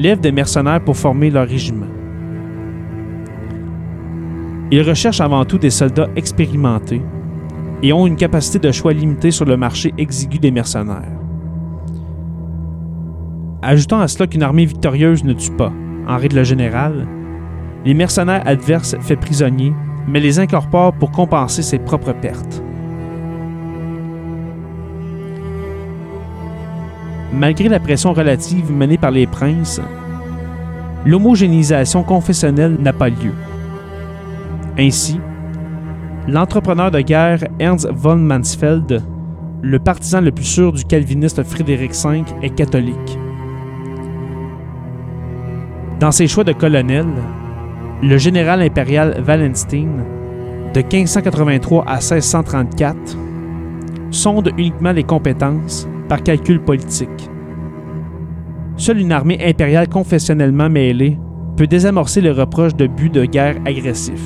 lèvent 0.00 0.20
des 0.20 0.32
mercenaires 0.32 0.82
pour 0.82 0.96
former 0.96 1.30
leur 1.30 1.46
régiment. 1.46 1.86
Ils 4.70 4.82
recherchent 4.82 5.20
avant 5.20 5.44
tout 5.44 5.58
des 5.58 5.70
soldats 5.70 6.08
expérimentés 6.16 7.02
et 7.82 7.92
ont 7.92 8.06
une 8.06 8.16
capacité 8.16 8.58
de 8.58 8.72
choix 8.72 8.92
limitée 8.92 9.30
sur 9.30 9.44
le 9.44 9.56
marché 9.56 9.92
exigu 9.98 10.38
des 10.38 10.50
mercenaires. 10.50 11.18
Ajoutant 13.62 14.00
à 14.00 14.08
cela 14.08 14.26
qu'une 14.26 14.42
armée 14.42 14.64
victorieuse 14.64 15.22
ne 15.22 15.34
tue 15.34 15.50
pas, 15.50 15.72
en 16.08 16.16
règle 16.16 16.44
générale, 16.44 17.06
les 17.84 17.94
mercenaires 17.94 18.42
adverses 18.46 18.96
fait 19.00 19.16
prisonniers, 19.16 19.74
mais 20.08 20.20
les 20.20 20.38
incorporent 20.38 20.94
pour 20.94 21.10
compenser 21.10 21.62
ses 21.62 21.78
propres 21.78 22.12
pertes. 22.12 22.62
Malgré 27.32 27.68
la 27.68 27.78
pression 27.78 28.12
relative 28.12 28.72
menée 28.72 28.98
par 28.98 29.12
les 29.12 29.26
princes, 29.26 29.80
l'homogénéisation 31.06 32.02
confessionnelle 32.02 32.76
n'a 32.80 32.92
pas 32.92 33.08
lieu. 33.08 33.32
Ainsi, 34.76 35.20
l'entrepreneur 36.26 36.90
de 36.90 37.00
guerre 37.00 37.44
Ernst 37.60 37.88
von 37.92 38.16
Mansfeld, 38.16 39.02
le 39.62 39.78
partisan 39.78 40.20
le 40.20 40.32
plus 40.32 40.44
sûr 40.44 40.72
du 40.72 40.84
calviniste 40.84 41.42
Frédéric 41.44 41.92
V, 41.92 42.24
est 42.42 42.50
catholique. 42.50 43.18
Dans 46.00 46.10
ses 46.10 46.26
choix 46.26 46.44
de 46.44 46.52
colonel, 46.52 47.06
le 48.02 48.16
général 48.16 48.62
impérial 48.62 49.22
Wallenstein, 49.26 50.04
de 50.74 50.80
1583 50.80 51.84
à 51.86 51.96
1634, 51.96 52.96
sonde 54.10 54.50
uniquement 54.56 54.92
les 54.92 55.04
compétences 55.04 55.86
par 56.10 56.24
calcul 56.24 56.60
politique. 56.60 57.30
Seule 58.76 58.98
une 58.98 59.12
armée 59.12 59.38
impériale 59.42 59.88
confessionnellement 59.88 60.68
mêlée 60.68 61.16
peut 61.56 61.68
désamorcer 61.68 62.20
le 62.20 62.32
reproche 62.32 62.74
de 62.74 62.88
but 62.88 63.14
de 63.14 63.24
guerre 63.24 63.56
agressif. 63.64 64.20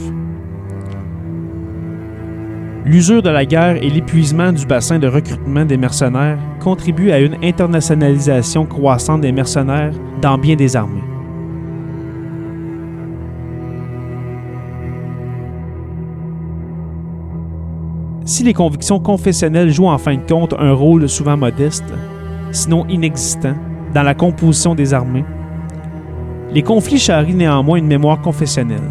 L'usure 2.87 3.23
de 3.23 3.29
la 3.29 3.45
guerre 3.45 3.83
et 3.83 3.91
l'épuisement 3.91 4.51
du 4.51 4.65
bassin 4.65 4.99
de 4.99 5.09
recrutement 5.09 5.67
des 5.67 5.77
mercenaires 5.77 6.39
contribuent 6.59 7.13
à 7.13 7.21
une 7.21 7.37
internationalisation 7.43 8.65
croissante 8.65 9.21
des 9.21 9.33
mercenaires 9.33 9.93
dans 10.23 10.39
bien 10.39 10.57
des 10.57 10.77
armées. 10.77 11.14
Si 18.27 18.43
les 18.43 18.55
convictions 18.55 19.01
confessionnelles 19.01 19.71
jouent 19.71 19.89
en 19.89 19.99
fin 19.99 20.15
de 20.15 20.23
compte 20.27 20.55
un 20.59 20.73
rôle 20.73 21.11
souvent 21.11 21.37
modeste, 21.37 21.85
sinon 22.53 22.87
inexistant, 22.89 23.55
dans 23.93 24.03
la 24.03 24.15
composition 24.15 24.75
des 24.75 24.95
armées, 24.95 25.27
les 26.51 26.63
conflits 26.63 26.99
charrient 26.99 27.35
néanmoins 27.35 27.77
une 27.77 27.87
mémoire 27.87 28.23
confessionnelle. 28.23 28.91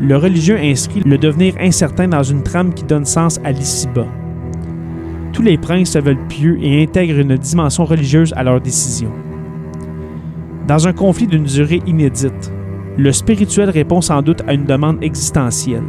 Le 0.00 0.16
religieux 0.16 0.58
inscrit 0.58 1.02
le 1.06 1.16
devenir 1.16 1.54
incertain 1.60 2.08
dans 2.08 2.24
une 2.24 2.42
trame 2.42 2.74
qui 2.74 2.82
donne 2.82 3.04
sens 3.04 3.38
à 3.44 3.52
l'ici-bas. 3.52 4.08
Tous 5.32 5.42
les 5.42 5.58
princes 5.58 5.92
se 5.92 6.00
veulent 6.00 6.26
pieux 6.28 6.58
et 6.60 6.82
intègrent 6.82 7.20
une 7.20 7.36
dimension 7.36 7.84
religieuse 7.84 8.34
à 8.36 8.42
leurs 8.42 8.60
décisions. 8.60 9.12
Dans 10.66 10.88
un 10.88 10.92
conflit 10.92 11.28
d'une 11.28 11.44
durée 11.44 11.82
inédite, 11.86 12.52
le 12.96 13.12
spirituel 13.12 13.70
répond 13.70 14.00
sans 14.00 14.22
doute 14.22 14.42
à 14.48 14.54
une 14.54 14.64
demande 14.64 15.02
existentielle 15.04 15.84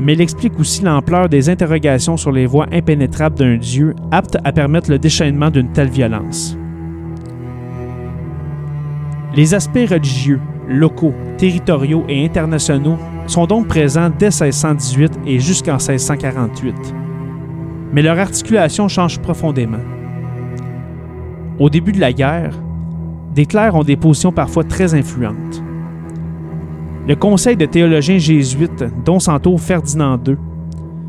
mais 0.00 0.12
il 0.12 0.20
explique 0.20 0.58
aussi 0.58 0.82
l'ampleur 0.82 1.28
des 1.28 1.48
interrogations 1.50 2.16
sur 2.16 2.32
les 2.32 2.46
voies 2.46 2.66
impénétrables 2.72 3.36
d'un 3.36 3.56
Dieu 3.56 3.94
apte 4.10 4.36
à 4.44 4.52
permettre 4.52 4.90
le 4.90 4.98
déchaînement 4.98 5.50
d'une 5.50 5.72
telle 5.72 5.90
violence. 5.90 6.56
Les 9.34 9.54
aspects 9.54 9.88
religieux, 9.88 10.40
locaux, 10.68 11.14
territoriaux 11.36 12.04
et 12.08 12.24
internationaux 12.24 12.98
sont 13.26 13.46
donc 13.46 13.68
présents 13.68 14.10
dès 14.16 14.26
1618 14.26 15.20
et 15.26 15.38
jusqu'en 15.38 15.76
1648. 15.76 16.74
Mais 17.92 18.02
leur 18.02 18.18
articulation 18.18 18.88
change 18.88 19.18
profondément. 19.18 19.78
Au 21.58 21.70
début 21.70 21.92
de 21.92 22.00
la 22.00 22.12
guerre, 22.12 22.54
des 23.34 23.46
clercs 23.46 23.74
ont 23.74 23.84
des 23.84 23.96
positions 23.96 24.32
parfois 24.32 24.64
très 24.64 24.94
influentes. 24.94 25.62
Le 27.08 27.16
conseil 27.16 27.56
de 27.56 27.64
théologiens 27.64 28.18
jésuites, 28.18 28.84
dont 29.06 29.18
s'entoure 29.18 29.58
Ferdinand 29.58 30.20
II, 30.26 30.36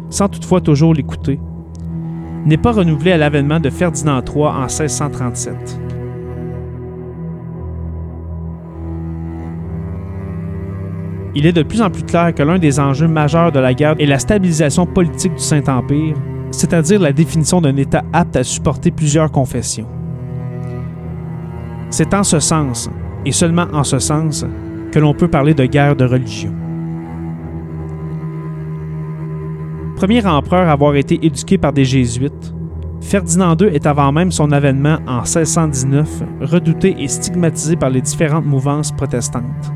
sans 0.10 0.30
toutefois 0.30 0.62
toujours 0.62 0.94
l'écouter, 0.94 1.42
n'est 2.46 2.56
pas 2.56 2.72
renouvelé 2.72 3.12
à 3.12 3.18
l'avènement 3.18 3.60
de 3.60 3.70
Ferdinand 3.70 4.22
III 4.26 4.46
en 4.46 4.62
1637. 4.62 5.78
Il 11.36 11.46
est 11.46 11.52
de 11.52 11.64
plus 11.64 11.82
en 11.82 11.90
plus 11.90 12.04
clair 12.04 12.34
que 12.34 12.44
l'un 12.44 12.60
des 12.60 12.80
enjeux 12.80 13.10
majeurs 13.10 13.52
de 13.52 13.60
la 13.60 13.74
guerre 13.74 13.96
est 14.00 14.06
la 14.06 14.20
stabilisation 14.20 14.86
politique 14.86 15.36
du 15.36 15.44
Saint-Empire, 15.44 16.16
c'est-à-dire 16.52 17.02
la 17.02 17.12
définition 17.12 17.60
d'un 17.60 17.76
État 17.76 18.06
apte 18.14 18.38
à 18.38 18.46
supporter 18.46 18.92
plusieurs 18.92 19.34
confessions. 19.34 19.88
C'est 21.90 22.14
en 22.14 22.24
ce 22.24 22.40
sens, 22.40 22.90
et 23.26 23.34
seulement 23.34 23.68
en 23.74 23.84
ce 23.84 24.00
sens, 24.00 24.46
que 24.92 25.00
l'on 25.00 25.14
peut 25.14 25.28
parler 25.28 25.54
de 25.54 25.66
guerre 25.66 25.96
de 25.96 26.06
religion. 26.06 26.54
Premier 29.96 30.26
empereur 30.26 30.70
à 30.70 30.72
avoir 30.72 30.96
été 30.96 31.20
éduqué 31.26 31.58
par 31.58 31.74
des 31.74 31.84
jésuites, 31.84 32.54
Ferdinand 33.02 33.56
II 33.58 33.68
est 33.68 33.86
avant 33.86 34.12
même 34.12 34.32
son 34.32 34.52
avènement 34.52 35.00
en 35.08 35.22
1619 35.22 36.24
redouté 36.42 36.96
et 37.00 37.08
stigmatisé 37.08 37.76
par 37.76 37.90
les 37.90 38.02
différentes 38.02 38.46
mouvances 38.46 38.92
protestantes. 38.92 39.74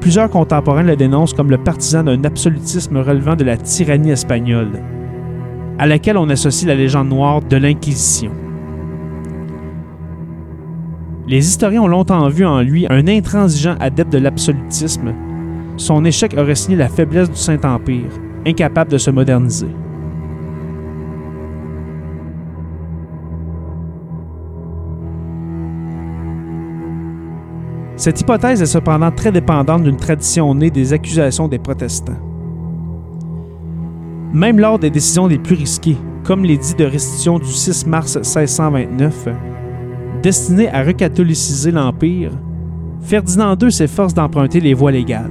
Plusieurs 0.00 0.30
contemporains 0.30 0.84
le 0.84 0.96
dénoncent 0.96 1.34
comme 1.34 1.50
le 1.50 1.58
partisan 1.58 2.04
d'un 2.04 2.22
absolutisme 2.24 2.98
relevant 2.98 3.36
de 3.36 3.44
la 3.44 3.56
tyrannie 3.56 4.10
espagnole, 4.10 4.80
à 5.78 5.86
laquelle 5.86 6.16
on 6.16 6.28
associe 6.28 6.68
la 6.68 6.74
légende 6.74 7.08
noire 7.08 7.42
de 7.42 7.56
l'Inquisition. 7.56 8.30
Les 11.28 11.46
historiens 11.46 11.82
ont 11.82 11.88
longtemps 11.88 12.26
vu 12.30 12.46
en 12.46 12.62
lui 12.62 12.86
un 12.88 13.06
intransigeant 13.06 13.76
adepte 13.80 14.10
de 14.10 14.16
l'absolutisme. 14.16 15.12
Son 15.76 16.02
échec 16.06 16.34
aurait 16.38 16.54
signé 16.54 16.78
la 16.78 16.88
faiblesse 16.88 17.28
du 17.30 17.36
Saint-Empire, 17.36 18.08
incapable 18.46 18.90
de 18.90 18.96
se 18.96 19.10
moderniser. 19.10 19.68
Cette 27.96 28.22
hypothèse 28.22 28.62
est 28.62 28.66
cependant 28.66 29.10
très 29.10 29.30
dépendante 29.30 29.82
d'une 29.82 29.98
tradition 29.98 30.54
née 30.54 30.70
des 30.70 30.94
accusations 30.94 31.46
des 31.46 31.58
protestants. 31.58 32.16
Même 34.32 34.58
lors 34.58 34.78
des 34.78 34.88
décisions 34.88 35.26
les 35.26 35.38
plus 35.38 35.56
risquées, 35.56 35.98
comme 36.24 36.44
l'édit 36.44 36.74
de 36.74 36.84
restitution 36.86 37.38
du 37.38 37.52
6 37.52 37.86
mars 37.86 38.16
1629, 38.16 39.28
Destiné 40.22 40.68
à 40.68 40.82
recatholiciser 40.82 41.70
l'Empire, 41.70 42.32
Ferdinand 43.02 43.56
II 43.56 43.70
s'efforce 43.70 44.14
d'emprunter 44.14 44.58
les 44.58 44.74
voies 44.74 44.90
légales. 44.90 45.30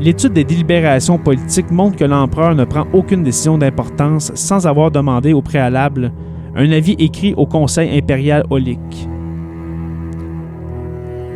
L'étude 0.00 0.32
des 0.32 0.44
délibérations 0.44 1.18
politiques 1.18 1.70
montre 1.70 1.96
que 1.96 2.04
l'empereur 2.04 2.54
ne 2.54 2.64
prend 2.64 2.86
aucune 2.94 3.22
décision 3.22 3.58
d'importance 3.58 4.32
sans 4.34 4.66
avoir 4.66 4.90
demandé 4.90 5.34
au 5.34 5.42
préalable 5.42 6.10
un 6.56 6.72
avis 6.72 6.96
écrit 6.98 7.34
au 7.36 7.44
Conseil 7.44 7.96
impérial 7.96 8.44
aulique. 8.48 9.08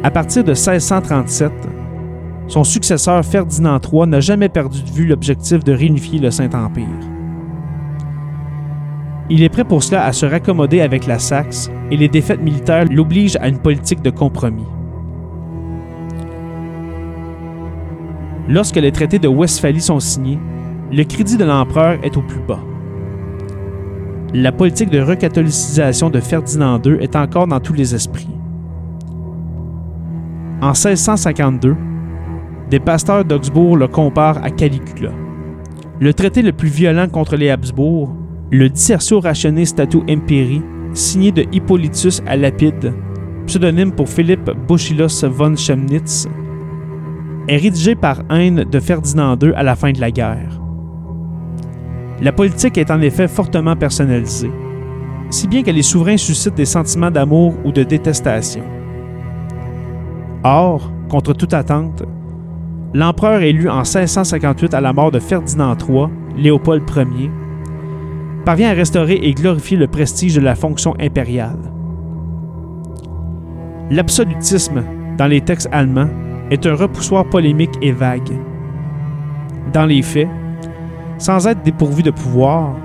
À 0.02 0.10
partir 0.10 0.44
de 0.44 0.52
1637, 0.52 1.52
son 2.48 2.64
successeur 2.64 3.22
Ferdinand 3.22 3.78
III 3.80 4.06
n'a 4.06 4.20
jamais 4.20 4.48
perdu 4.48 4.82
de 4.82 4.90
vue 4.90 5.06
l'objectif 5.06 5.62
de 5.62 5.72
réunifier 5.72 6.18
le 6.18 6.30
Saint-Empire. 6.30 7.13
Il 9.30 9.42
est 9.42 9.48
prêt 9.48 9.64
pour 9.64 9.82
cela 9.82 10.04
à 10.04 10.12
se 10.12 10.26
raccommoder 10.26 10.82
avec 10.82 11.06
la 11.06 11.18
Saxe 11.18 11.70
et 11.90 11.96
les 11.96 12.08
défaites 12.08 12.42
militaires 12.42 12.84
l'obligent 12.90 13.38
à 13.40 13.48
une 13.48 13.58
politique 13.58 14.02
de 14.02 14.10
compromis. 14.10 14.66
Lorsque 18.48 18.76
les 18.76 18.92
traités 18.92 19.18
de 19.18 19.28
Westphalie 19.28 19.80
sont 19.80 20.00
signés, 20.00 20.38
le 20.92 21.02
crédit 21.04 21.38
de 21.38 21.44
l'empereur 21.44 21.98
est 22.02 22.16
au 22.18 22.22
plus 22.22 22.40
bas. 22.46 22.60
La 24.34 24.52
politique 24.52 24.90
de 24.90 25.00
recatholicisation 25.00 26.10
de 26.10 26.20
Ferdinand 26.20 26.78
II 26.84 26.98
est 27.00 27.16
encore 27.16 27.46
dans 27.46 27.60
tous 27.60 27.72
les 27.72 27.94
esprits. 27.94 28.28
En 30.60 30.72
1652, 30.72 31.74
des 32.68 32.80
pasteurs 32.80 33.24
d'Augsbourg 33.24 33.76
le 33.76 33.88
comparent 33.88 34.42
à 34.42 34.50
Caligula. 34.50 35.12
Le 36.00 36.12
traité 36.12 36.42
le 36.42 36.52
plus 36.52 36.68
violent 36.68 37.08
contre 37.08 37.36
les 37.36 37.48
Habsbourg 37.48 38.14
le 38.54 38.68
Dissertio 38.68 39.18
Ratione 39.18 39.64
Statu 39.64 39.98
Imperi, 40.08 40.62
signé 40.92 41.32
de 41.32 41.44
Hippolytus 41.50 42.22
à 42.24 42.36
Lapide, 42.36 42.92
pseudonyme 43.46 43.90
pour 43.90 44.08
Philippe 44.08 44.48
Bouchilos 44.68 45.24
von 45.24 45.56
Chemnitz, 45.56 46.28
est 47.48 47.56
rédigé 47.56 47.96
par 47.96 48.22
haine 48.30 48.62
de 48.62 48.78
Ferdinand 48.78 49.36
II 49.42 49.52
à 49.56 49.64
la 49.64 49.74
fin 49.74 49.90
de 49.90 50.00
la 50.00 50.12
guerre. 50.12 50.60
La 52.22 52.30
politique 52.30 52.78
est 52.78 52.92
en 52.92 53.00
effet 53.00 53.26
fortement 53.26 53.74
personnalisée, 53.74 54.52
si 55.30 55.48
bien 55.48 55.64
que 55.64 55.72
les 55.72 55.82
souverains 55.82 56.16
suscitent 56.16 56.54
des 56.54 56.64
sentiments 56.64 57.10
d'amour 57.10 57.54
ou 57.64 57.72
de 57.72 57.82
détestation. 57.82 58.62
Or, 60.44 60.92
contre 61.08 61.32
toute 61.32 61.54
attente, 61.54 62.04
l'empereur 62.94 63.40
élu 63.40 63.68
en 63.68 63.82
1658 63.82 64.74
à 64.74 64.80
la 64.80 64.92
mort 64.92 65.10
de 65.10 65.18
Ferdinand 65.18 65.76
III, 65.76 66.06
Léopold 66.36 66.84
Ier, 66.96 67.30
parvient 68.44 68.70
à 68.70 68.74
restaurer 68.74 69.14
et 69.22 69.32
glorifier 69.32 69.76
le 69.76 69.86
prestige 69.86 70.34
de 70.34 70.40
la 70.40 70.54
fonction 70.54 70.94
impériale. 71.00 71.72
L'absolutisme, 73.90 74.82
dans 75.18 75.26
les 75.26 75.40
textes 75.40 75.68
allemands, 75.72 76.08
est 76.50 76.66
un 76.66 76.74
repoussoir 76.74 77.24
polémique 77.28 77.74
et 77.82 77.92
vague. 77.92 78.32
Dans 79.72 79.86
les 79.86 80.02
faits, 80.02 80.28
sans 81.18 81.46
être 81.46 81.62
dépourvu 81.62 82.02
de 82.02 82.10
pouvoir, 82.10 82.76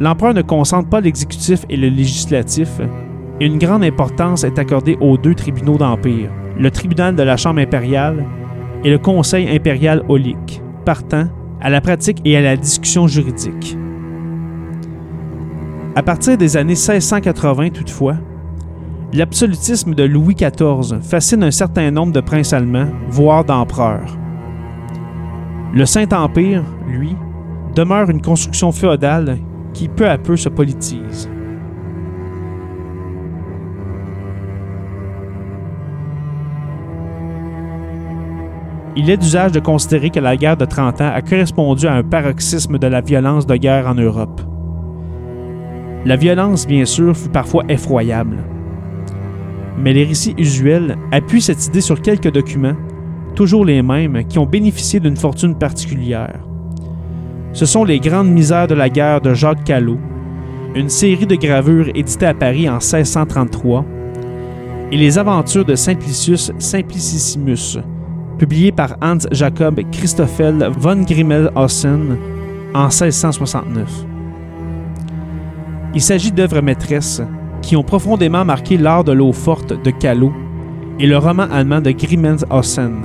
l'empereur 0.00 0.34
ne 0.34 0.42
concentre 0.42 0.88
pas 0.88 1.00
l'exécutif 1.00 1.64
et 1.68 1.76
le 1.76 1.88
législatif, 1.88 2.80
Une 3.40 3.56
grande 3.56 3.84
importance 3.84 4.44
est 4.44 4.58
accordée 4.58 4.98
aux 5.00 5.16
deux 5.16 5.34
tribunaux 5.34 5.78
d'Empire, 5.78 6.30
le 6.58 6.70
tribunal 6.70 7.16
de 7.16 7.22
la 7.22 7.38
Chambre 7.38 7.60
impériale 7.60 8.26
et 8.84 8.90
le 8.90 8.98
Conseil 8.98 9.48
impérial 9.48 10.02
aulique, 10.08 10.60
partant 10.84 11.24
à 11.58 11.70
la 11.70 11.80
pratique 11.80 12.20
et 12.26 12.36
à 12.36 12.42
la 12.42 12.58
discussion 12.58 13.08
juridique. 13.08 13.78
À 16.00 16.02
partir 16.02 16.38
des 16.38 16.56
années 16.56 16.76
1680 16.76 17.68
toutefois, 17.74 18.14
l'absolutisme 19.12 19.92
de 19.92 20.02
Louis 20.04 20.34
XIV 20.34 21.02
fascine 21.02 21.44
un 21.44 21.50
certain 21.50 21.90
nombre 21.90 22.14
de 22.14 22.22
princes 22.22 22.54
allemands, 22.54 22.88
voire 23.10 23.44
d'empereurs. 23.44 24.16
Le 25.74 25.84
Saint-Empire, 25.84 26.64
lui, 26.88 27.14
demeure 27.74 28.08
une 28.08 28.22
construction 28.22 28.72
féodale 28.72 29.36
qui 29.74 29.88
peu 29.88 30.08
à 30.08 30.16
peu 30.16 30.38
se 30.38 30.48
politise. 30.48 31.28
Il 38.96 39.10
est 39.10 39.18
d'usage 39.18 39.52
de 39.52 39.60
considérer 39.60 40.08
que 40.08 40.20
la 40.20 40.38
guerre 40.38 40.56
de 40.56 40.64
30 40.64 41.02
ans 41.02 41.12
a 41.12 41.20
correspondu 41.20 41.86
à 41.86 41.92
un 41.92 42.02
paroxysme 42.02 42.78
de 42.78 42.86
la 42.86 43.02
violence 43.02 43.46
de 43.46 43.56
guerre 43.56 43.86
en 43.86 43.94
Europe. 43.94 44.40
La 46.06 46.16
violence, 46.16 46.66
bien 46.66 46.86
sûr, 46.86 47.14
fut 47.14 47.28
parfois 47.28 47.64
effroyable. 47.68 48.38
Mais 49.78 49.92
les 49.92 50.04
récits 50.04 50.34
usuels 50.38 50.96
appuient 51.12 51.42
cette 51.42 51.66
idée 51.66 51.82
sur 51.82 52.00
quelques 52.00 52.32
documents, 52.32 52.76
toujours 53.34 53.64
les 53.64 53.82
mêmes, 53.82 54.24
qui 54.26 54.38
ont 54.38 54.46
bénéficié 54.46 54.98
d'une 54.98 55.16
fortune 55.16 55.54
particulière. 55.54 56.40
Ce 57.52 57.66
sont 57.66 57.84
les 57.84 58.00
Grandes 58.00 58.30
misères 58.30 58.66
de 58.66 58.74
la 58.74 58.88
guerre 58.88 59.20
de 59.20 59.34
Jacques 59.34 59.64
Callot, 59.64 59.98
une 60.74 60.88
série 60.88 61.26
de 61.26 61.34
gravures 61.34 61.88
éditées 61.94 62.26
à 62.26 62.34
Paris 62.34 62.68
en 62.68 62.78
1633, 62.78 63.84
et 64.92 64.96
les 64.96 65.18
aventures 65.18 65.64
de 65.64 65.74
Simplicius 65.74 66.50
Simplicissimus, 66.58 67.78
publiées 68.38 68.72
par 68.72 68.96
Hans 69.02 69.18
Jacob 69.32 69.80
Christoffel 69.92 70.70
von 70.78 71.02
Grimmelhausen 71.02 72.16
en 72.74 72.84
1669. 72.86 74.09
Il 75.94 76.00
s'agit 76.00 76.30
d'œuvres 76.30 76.60
maîtresses 76.60 77.22
qui 77.62 77.76
ont 77.76 77.82
profondément 77.82 78.44
marqué 78.44 78.76
l'art 78.76 79.04
de 79.04 79.12
l'eau 79.12 79.32
forte 79.32 79.72
de 79.72 79.90
Callot 79.90 80.32
et 80.98 81.06
le 81.06 81.18
roman 81.18 81.46
allemand 81.50 81.80
de 81.80 81.90
Grimmelhausen. 81.90 83.02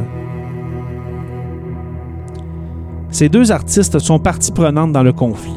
Ces 3.10 3.30
deux 3.30 3.52
artistes 3.52 3.98
sont 4.00 4.20
partie 4.20 4.52
prenante 4.52 4.92
dans 4.92 5.04
le 5.04 5.14
conflit. 5.14 5.54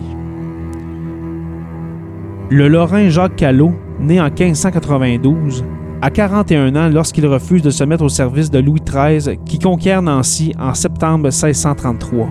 Le 2.51 2.69
Lorrain 2.69 3.09
Jacques 3.09 3.37
Callot, 3.37 3.73
né 4.01 4.21
en 4.21 4.31
1592, 4.31 5.64
a 6.01 6.11
41 6.11 6.77
ans 6.77 6.88
lorsqu'il 6.88 7.27
refuse 7.27 7.62
de 7.62 7.71
se 7.71 7.85
mettre 7.85 8.05
au 8.05 8.09
service 8.09 8.51
de 8.51 8.61
Louis 8.61 8.81
XIII 8.81 9.38
qui 9.45 9.59
conquiert 9.59 10.01
Nancy 10.01 10.55
en 10.59 10.73
septembre 10.73 11.25
1633. 11.25 12.29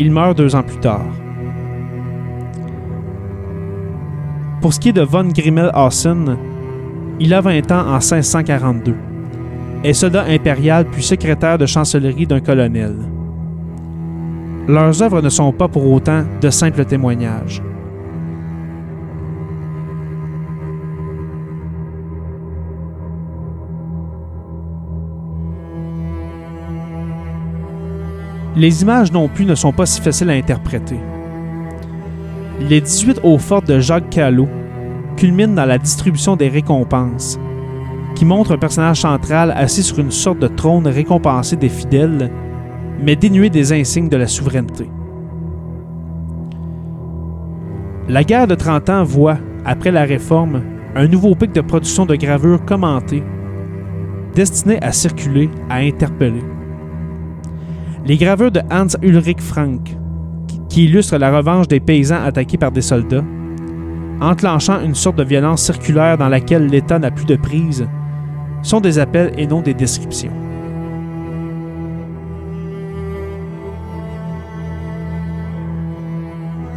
Il 0.00 0.10
meurt 0.10 0.36
deux 0.36 0.54
ans 0.56 0.64
plus 0.64 0.80
tard. 0.80 1.21
Pour 4.62 4.72
ce 4.72 4.78
qui 4.78 4.90
est 4.90 4.92
de 4.92 5.02
von 5.02 5.24
Grimmelhausen, 5.24 6.38
il 7.18 7.34
a 7.34 7.40
20 7.40 7.72
ans 7.72 7.80
en 7.80 7.98
1542, 7.98 8.94
est 9.82 9.92
soldat 9.92 10.22
impérial 10.28 10.84
puis 10.84 11.02
secrétaire 11.02 11.58
de 11.58 11.66
chancellerie 11.66 12.28
d'un 12.28 12.38
colonel. 12.38 12.94
Leurs 14.68 15.02
œuvres 15.02 15.20
ne 15.20 15.28
sont 15.30 15.52
pas 15.52 15.66
pour 15.66 15.90
autant 15.90 16.22
de 16.40 16.48
simples 16.48 16.84
témoignages. 16.84 17.60
Les 28.54 28.82
images 28.82 29.10
non 29.10 29.26
plus 29.26 29.44
ne 29.44 29.56
sont 29.56 29.72
pas 29.72 29.86
si 29.86 30.00
faciles 30.00 30.30
à 30.30 30.34
interpréter. 30.34 31.00
Les 32.68 32.80
18 32.80 33.20
eaux 33.24 33.38
fortes 33.38 33.66
de 33.66 33.80
Jacques 33.80 34.10
Callot 34.10 34.48
culminent 35.16 35.54
dans 35.54 35.64
la 35.64 35.78
distribution 35.78 36.36
des 36.36 36.48
récompenses, 36.48 37.38
qui 38.14 38.24
montre 38.24 38.52
un 38.52 38.58
personnage 38.58 39.00
central 39.00 39.52
assis 39.56 39.82
sur 39.82 39.98
une 39.98 40.10
sorte 40.10 40.38
de 40.38 40.46
trône 40.46 40.86
récompensé 40.86 41.56
des 41.56 41.68
fidèles 41.68 42.30
mais 43.00 43.16
dénué 43.16 43.50
des 43.50 43.72
insignes 43.72 44.08
de 44.08 44.16
la 44.16 44.28
souveraineté. 44.28 44.88
La 48.08 48.22
guerre 48.22 48.46
de 48.46 48.54
30 48.54 48.90
ans 48.90 49.04
voit, 49.04 49.38
après 49.64 49.90
la 49.90 50.04
réforme, 50.04 50.62
un 50.94 51.08
nouveau 51.08 51.34
pic 51.34 51.52
de 51.52 51.60
production 51.60 52.06
de 52.06 52.14
gravures 52.14 52.64
commentées, 52.64 53.24
destinées 54.34 54.82
à 54.82 54.92
circuler, 54.92 55.50
à 55.68 55.76
interpeller. 55.76 56.44
Les 58.06 58.16
gravures 58.16 58.52
de 58.52 58.60
Hans 58.70 58.98
Ulrich 59.02 59.40
Frank, 59.40 59.96
qui 60.72 60.86
illustrent 60.86 61.18
la 61.18 61.36
revanche 61.36 61.68
des 61.68 61.80
paysans 61.80 62.24
attaqués 62.24 62.56
par 62.56 62.72
des 62.72 62.80
soldats, 62.80 63.22
enclenchant 64.22 64.80
une 64.82 64.94
sorte 64.94 65.16
de 65.16 65.22
violence 65.22 65.62
circulaire 65.62 66.16
dans 66.16 66.30
laquelle 66.30 66.66
l'État 66.66 66.98
n'a 66.98 67.10
plus 67.10 67.26
de 67.26 67.36
prise, 67.36 67.86
sont 68.62 68.80
des 68.80 68.98
appels 68.98 69.34
et 69.36 69.46
non 69.46 69.60
des 69.60 69.74
descriptions. 69.74 70.32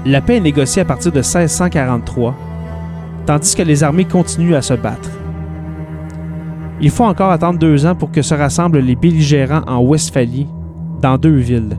La 0.06 0.20
paix 0.20 0.36
est 0.36 0.42
négociée 0.42 0.82
à 0.82 0.86
partir 0.86 1.14
de 1.14 1.20
1643, 1.20 2.36
tandis 3.26 3.56
que 3.56 3.64
les 3.64 3.82
armées 3.82 4.04
continuent 4.04 4.56
à 4.56 4.62
se 4.62 4.74
battre. 4.74 5.10
Il 6.82 6.90
faut 6.90 7.06
encore 7.06 7.32
attendre 7.32 7.60
deux 7.60 7.86
ans 7.86 7.96
pour 7.96 8.12
que 8.12 8.22
se 8.22 8.34
rassemblent 8.34 8.80
les 8.80 8.98
belligérants 8.98 9.64
en 9.68 9.80
Westphalie, 9.80 10.48
dans 11.02 11.18
deux 11.18 11.38
villes, 11.38 11.78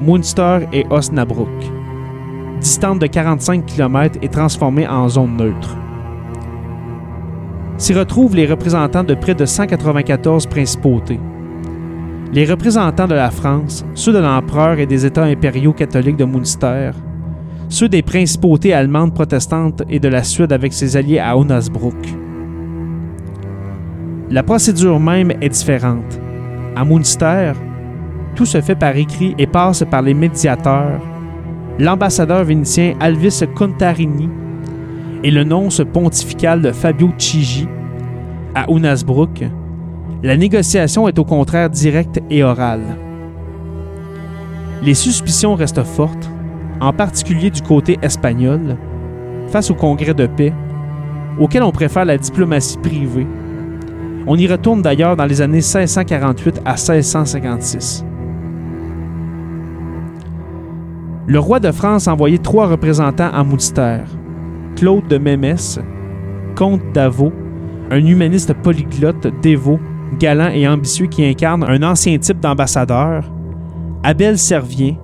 Münster 0.00 0.60
et 0.72 0.86
Osnabrück, 0.90 1.48
distantes 2.60 3.00
de 3.00 3.08
45 3.08 3.66
km 3.66 4.16
et 4.22 4.28
transformées 4.28 4.86
en 4.86 5.08
zone 5.08 5.36
neutre. 5.36 5.76
S'y 7.78 7.94
retrouvent 7.94 8.36
les 8.36 8.46
représentants 8.46 9.02
de 9.02 9.14
près 9.14 9.34
de 9.34 9.44
194 9.44 10.46
principautés. 10.46 11.18
Les 12.32 12.44
représentants 12.44 13.08
de 13.08 13.14
la 13.14 13.32
France, 13.32 13.84
ceux 13.94 14.12
de 14.12 14.18
l'empereur 14.18 14.78
et 14.78 14.86
des 14.86 15.04
États 15.04 15.24
impériaux 15.24 15.72
catholiques 15.72 16.16
de 16.16 16.24
Münster, 16.24 16.92
ceux 17.68 17.88
des 17.88 18.02
principautés 18.02 18.72
allemandes 18.72 19.14
protestantes 19.14 19.82
et 19.88 19.98
de 19.98 20.08
la 20.08 20.22
Suède 20.22 20.52
avec 20.52 20.72
ses 20.72 20.96
alliés 20.96 21.18
à 21.18 21.36
Onasbruck. 21.36 22.14
La 24.30 24.44
procédure 24.44 25.00
même 25.00 25.32
est 25.40 25.48
différente. 25.48 26.20
À 26.76 26.84
Münster, 26.84 27.52
tout 28.34 28.46
se 28.46 28.60
fait 28.60 28.74
par 28.74 28.96
écrit 28.96 29.34
et 29.38 29.46
passe 29.46 29.84
par 29.90 30.02
les 30.02 30.14
médiateurs, 30.14 31.00
l'ambassadeur 31.78 32.44
vénitien 32.44 32.94
Alvis 33.00 33.42
Contarini 33.54 34.28
et 35.24 35.30
le 35.30 35.44
nonce 35.44 35.82
pontifical 35.92 36.62
de 36.62 36.72
Fabio 36.72 37.10
Chigi. 37.18 37.68
À 38.54 38.70
Unasbruck, 38.70 39.44
la 40.22 40.36
négociation 40.36 41.06
est 41.08 41.18
au 41.18 41.24
contraire 41.24 41.70
directe 41.70 42.20
et 42.30 42.42
orale. 42.42 42.96
Les 44.82 44.94
suspicions 44.94 45.54
restent 45.54 45.84
fortes 45.84 46.30
en 46.80 46.92
particulier 46.92 47.50
du 47.50 47.62
côté 47.62 47.98
espagnol, 48.02 48.76
face 49.48 49.70
au 49.70 49.74
Congrès 49.74 50.14
de 50.14 50.26
paix, 50.26 50.52
auquel 51.38 51.62
on 51.62 51.72
préfère 51.72 52.04
la 52.04 52.18
diplomatie 52.18 52.78
privée. 52.78 53.26
On 54.26 54.36
y 54.36 54.46
retourne 54.46 54.82
d'ailleurs 54.82 55.16
dans 55.16 55.24
les 55.24 55.40
années 55.40 55.58
1648 55.58 56.62
à 56.64 56.72
1656. 56.72 58.04
Le 61.28 61.38
roi 61.38 61.60
de 61.60 61.70
France 61.70 62.08
a 62.08 62.14
envoyé 62.14 62.38
trois 62.38 62.68
représentants 62.68 63.30
à 63.30 63.44
Münster. 63.44 63.98
Claude 64.76 65.08
de 65.08 65.18
Mémès, 65.18 65.78
comte 66.56 66.80
d'Avaux, 66.94 67.34
un 67.90 68.02
humaniste 68.02 68.54
polyglotte, 68.54 69.26
dévot, 69.42 69.78
galant 70.18 70.48
et 70.48 70.66
ambitieux 70.66 71.04
qui 71.04 71.26
incarne 71.26 71.64
un 71.64 71.82
ancien 71.82 72.16
type 72.16 72.40
d'ambassadeur, 72.40 73.30
Abel 74.04 74.38
Servien, 74.38 74.94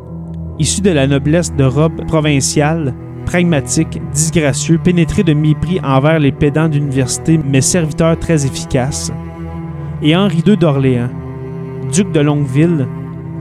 issu 0.59 0.81
de 0.81 0.93
la 0.93 1.07
noblesse 1.07 1.55
de 1.55 1.65
robe 1.65 2.07
provinciale, 2.07 2.95
pragmatique, 3.27 4.01
disgracieux, 4.15 4.81
pénétré 4.83 5.25
de 5.25 5.35
mépris 5.35 5.79
envers 5.85 6.21
les 6.21 6.33
pédants 6.33 6.71
d'université, 6.71 7.39
mais 7.45 7.61
serviteur 7.61 8.19
très 8.19 8.47
efficace, 8.47 9.13
et 10.01 10.17
Henri 10.17 10.43
II 10.47 10.57
d'Orléans, 10.57 11.11
duc 11.93 12.11
de 12.13 12.21
Longueville, 12.21 12.87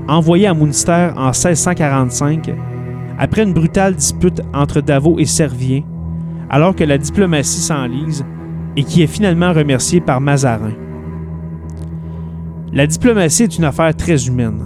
envoyé 0.07 0.47
à 0.47 0.53
Münster 0.53 1.09
en 1.15 1.31
1645, 1.31 2.53
après 3.17 3.43
une 3.43 3.53
brutale 3.53 3.95
dispute 3.95 4.41
entre 4.53 4.81
Davos 4.81 5.19
et 5.19 5.25
Servien, 5.25 5.81
alors 6.49 6.75
que 6.75 6.83
la 6.83 6.97
diplomatie 6.97 7.59
s'enlise 7.59 8.25
et 8.75 8.83
qui 8.83 9.03
est 9.03 9.07
finalement 9.07 9.53
remercié 9.53 10.01
par 10.01 10.19
Mazarin. 10.19 10.73
La 12.71 12.87
diplomatie 12.87 13.43
est 13.43 13.57
une 13.57 13.65
affaire 13.65 13.95
très 13.95 14.27
humaine. 14.27 14.63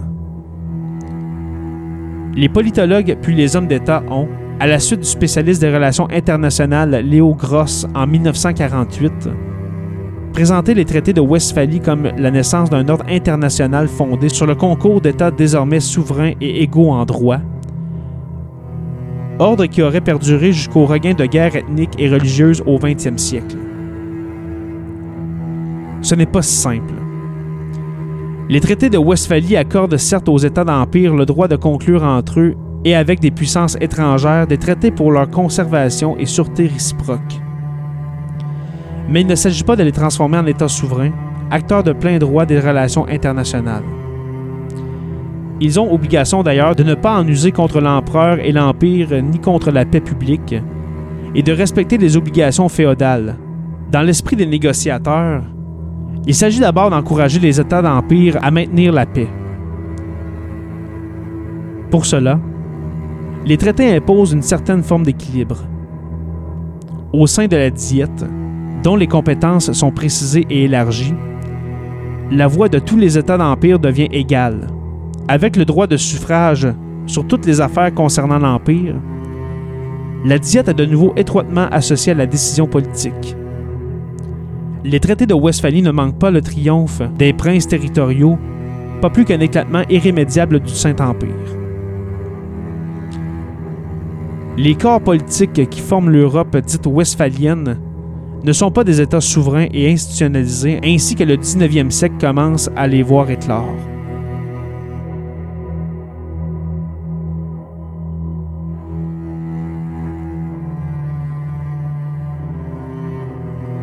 Les 2.34 2.48
politologues 2.48 3.18
puis 3.20 3.34
les 3.34 3.54
hommes 3.56 3.66
d'État 3.66 4.02
ont, 4.10 4.28
à 4.60 4.66
la 4.66 4.78
suite 4.78 5.00
du 5.00 5.06
spécialiste 5.06 5.60
des 5.60 5.72
relations 5.72 6.08
internationales 6.10 7.04
Léo 7.04 7.34
Gross 7.34 7.86
en 7.94 8.06
1948, 8.06 9.28
présenter 10.38 10.72
les 10.72 10.84
traités 10.84 11.12
de 11.12 11.20
Westphalie 11.20 11.80
comme 11.80 12.12
la 12.16 12.30
naissance 12.30 12.70
d'un 12.70 12.88
ordre 12.88 13.04
international 13.08 13.88
fondé 13.88 14.28
sur 14.28 14.46
le 14.46 14.54
concours 14.54 15.00
d'États 15.00 15.32
désormais 15.32 15.80
souverains 15.80 16.30
et 16.40 16.62
égaux 16.62 16.92
en 16.92 17.04
droit, 17.04 17.40
ordre 19.40 19.66
qui 19.66 19.82
aurait 19.82 20.00
perduré 20.00 20.52
jusqu'au 20.52 20.86
regain 20.86 21.12
de 21.12 21.26
guerre 21.26 21.56
ethnique 21.56 21.90
et 21.98 22.08
religieuse 22.08 22.62
au 22.66 22.78
20e 22.78 23.18
siècle. 23.18 23.56
Ce 26.02 26.14
n'est 26.14 26.24
pas 26.24 26.42
si 26.42 26.54
simple. 26.54 26.94
Les 28.48 28.60
traités 28.60 28.90
de 28.90 28.98
Westphalie 28.98 29.56
accordent 29.56 29.96
certes 29.96 30.28
aux 30.28 30.38
États 30.38 30.62
d'Empire 30.62 31.16
le 31.16 31.26
droit 31.26 31.48
de 31.48 31.56
conclure 31.56 32.04
entre 32.04 32.38
eux 32.38 32.54
et 32.84 32.94
avec 32.94 33.18
des 33.18 33.32
puissances 33.32 33.76
étrangères 33.80 34.46
des 34.46 34.58
traités 34.58 34.92
pour 34.92 35.10
leur 35.10 35.28
conservation 35.28 36.16
et 36.16 36.26
sûreté 36.26 36.68
réciproque. 36.68 37.40
Mais 39.08 39.22
il 39.22 39.26
ne 39.26 39.34
s'agit 39.34 39.64
pas 39.64 39.76
de 39.76 39.82
les 39.82 39.92
transformer 39.92 40.38
en 40.38 40.46
États 40.46 40.68
souverains, 40.68 41.12
acteurs 41.50 41.82
de 41.82 41.92
plein 41.92 42.18
droit 42.18 42.44
des 42.44 42.60
relations 42.60 43.06
internationales. 43.08 43.84
Ils 45.60 45.80
ont 45.80 45.92
obligation 45.92 46.42
d'ailleurs 46.42 46.76
de 46.76 46.84
ne 46.84 46.94
pas 46.94 47.18
en 47.18 47.26
user 47.26 47.50
contre 47.50 47.80
l'empereur 47.80 48.38
et 48.40 48.52
l'empire 48.52 49.22
ni 49.22 49.40
contre 49.40 49.70
la 49.70 49.84
paix 49.84 50.00
publique, 50.00 50.54
et 51.34 51.42
de 51.42 51.52
respecter 51.52 51.98
les 51.98 52.16
obligations 52.16 52.68
féodales. 52.68 53.36
Dans 53.90 54.02
l'esprit 54.02 54.36
des 54.36 54.46
négociateurs, 54.46 55.42
il 56.26 56.34
s'agit 56.34 56.60
d'abord 56.60 56.90
d'encourager 56.90 57.40
les 57.40 57.58
États 57.58 57.82
d'empire 57.82 58.38
à 58.42 58.50
maintenir 58.50 58.92
la 58.92 59.06
paix. 59.06 59.28
Pour 61.90 62.04
cela, 62.04 62.38
les 63.46 63.56
traités 63.56 63.96
imposent 63.96 64.32
une 64.32 64.42
certaine 64.42 64.82
forme 64.82 65.04
d'équilibre. 65.04 65.56
Au 67.12 67.26
sein 67.26 67.46
de 67.46 67.56
la 67.56 67.70
diète, 67.70 68.24
dont 68.82 68.96
les 68.96 69.06
compétences 69.06 69.72
sont 69.72 69.90
précisées 69.90 70.46
et 70.50 70.64
élargies, 70.64 71.14
la 72.30 72.46
voix 72.46 72.68
de 72.68 72.78
tous 72.78 72.96
les 72.96 73.16
États 73.16 73.38
d'Empire 73.38 73.78
devient 73.78 74.08
égale. 74.12 74.66
Avec 75.28 75.56
le 75.56 75.64
droit 75.64 75.86
de 75.86 75.96
suffrage 75.96 76.68
sur 77.06 77.26
toutes 77.26 77.46
les 77.46 77.60
affaires 77.60 77.92
concernant 77.94 78.38
l'Empire, 78.38 78.96
la 80.24 80.38
diète 80.38 80.68
est 80.68 80.74
de 80.74 80.84
nouveau 80.84 81.12
étroitement 81.16 81.68
associée 81.70 82.12
à 82.12 82.16
la 82.16 82.26
décision 82.26 82.66
politique. 82.66 83.36
Les 84.84 85.00
traités 85.00 85.26
de 85.26 85.34
Westphalie 85.34 85.82
ne 85.82 85.90
manquent 85.90 86.18
pas 86.18 86.30
le 86.30 86.40
triomphe 86.40 87.02
des 87.18 87.32
princes 87.32 87.68
territoriaux, 87.68 88.38
pas 89.00 89.10
plus 89.10 89.24
qu'un 89.24 89.40
éclatement 89.40 89.82
irrémédiable 89.88 90.60
du 90.60 90.72
Saint-Empire. 90.72 91.28
Les 94.56 94.74
corps 94.74 95.00
politiques 95.00 95.68
qui 95.70 95.80
forment 95.80 96.10
l'Europe 96.10 96.56
dite 96.56 96.86
westphalienne 96.86 97.78
ne 98.44 98.52
sont 98.52 98.70
pas 98.70 98.84
des 98.84 99.00
États 99.00 99.20
souverains 99.20 99.66
et 99.72 99.90
institutionnalisés, 99.90 100.80
ainsi 100.84 101.14
que 101.14 101.24
le 101.24 101.36
19e 101.36 101.90
siècle 101.90 102.16
commence 102.20 102.70
à 102.76 102.86
les 102.86 103.02
voir 103.02 103.30
éclore. 103.30 103.74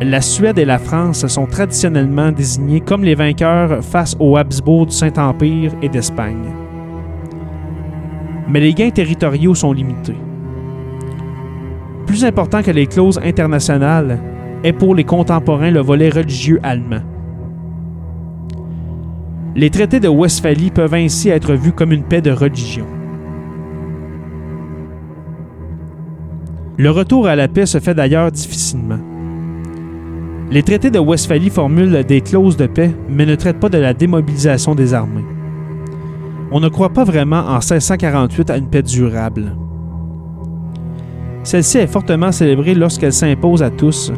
La 0.02 0.20
Suède 0.20 0.58
et 0.58 0.64
la 0.64 0.78
France 0.78 1.26
sont 1.26 1.46
traditionnellement 1.46 2.30
désignés 2.30 2.80
comme 2.80 3.02
les 3.02 3.14
vainqueurs 3.14 3.82
face 3.82 4.14
aux 4.20 4.36
Habsbourg 4.36 4.86
du 4.86 4.94
Saint-Empire 4.94 5.72
et 5.80 5.88
d'Espagne. 5.88 6.52
Mais 8.48 8.60
les 8.60 8.74
gains 8.74 8.90
territoriaux 8.90 9.54
sont 9.54 9.72
limités. 9.72 10.16
Plus 12.06 12.24
important 12.24 12.62
que 12.62 12.70
les 12.70 12.86
clauses 12.86 13.18
internationales 13.24 14.20
est 14.64 14.72
pour 14.72 14.94
les 14.94 15.04
contemporains 15.04 15.70
le 15.70 15.80
volet 15.80 16.08
religieux 16.08 16.60
allemand. 16.62 17.02
Les 19.54 19.70
traités 19.70 20.00
de 20.00 20.08
Westphalie 20.08 20.70
peuvent 20.70 20.94
ainsi 20.94 21.30
être 21.30 21.54
vus 21.54 21.72
comme 21.72 21.92
une 21.92 22.04
paix 22.04 22.20
de 22.20 22.30
religion. 22.30 22.86
Le 26.78 26.90
retour 26.90 27.26
à 27.26 27.36
la 27.36 27.48
paix 27.48 27.64
se 27.64 27.80
fait 27.80 27.94
d'ailleurs 27.94 28.30
difficilement. 28.30 28.98
Les 30.50 30.62
traités 30.62 30.90
de 30.90 30.98
Westphalie 30.98 31.48
formulent 31.48 32.04
des 32.04 32.20
clauses 32.20 32.58
de 32.58 32.66
paix, 32.66 32.94
mais 33.08 33.24
ne 33.24 33.34
traitent 33.34 33.60
pas 33.60 33.70
de 33.70 33.78
la 33.78 33.94
démobilisation 33.94 34.74
des 34.74 34.92
armées. 34.92 35.24
On 36.52 36.60
ne 36.60 36.68
croit 36.68 36.90
pas 36.90 37.04
vraiment 37.04 37.40
en 37.40 37.60
1648 37.60 38.50
à 38.50 38.58
une 38.58 38.68
paix 38.68 38.82
durable. 38.82 39.56
Celle-ci 41.42 41.78
est 41.78 41.86
fortement 41.86 42.30
célébrée 42.30 42.74
lorsqu'elle 42.74 43.12
s'impose 43.12 43.62
à 43.62 43.70
tous, 43.70 44.12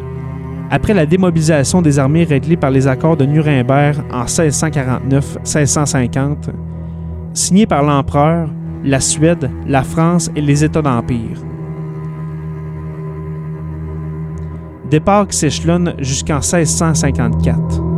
après 0.71 0.93
la 0.93 1.05
démobilisation 1.05 1.81
des 1.81 1.99
armées 1.99 2.23
réglée 2.23 2.55
par 2.57 2.71
les 2.71 2.87
accords 2.87 3.17
de 3.17 3.25
Nuremberg 3.25 3.97
en 4.11 4.23
1649-1650, 4.25 6.49
signés 7.33 7.65
par 7.65 7.83
l'empereur, 7.83 8.49
la 8.83 8.99
Suède, 8.99 9.49
la 9.67 9.83
France 9.83 10.29
et 10.35 10.41
les 10.41 10.63
États 10.63 10.81
d'Empire. 10.81 11.41
Départ 14.89 15.27
qui 15.27 15.37
s'échelonne 15.37 15.93
jusqu'en 15.99 16.39
1654. 16.39 17.88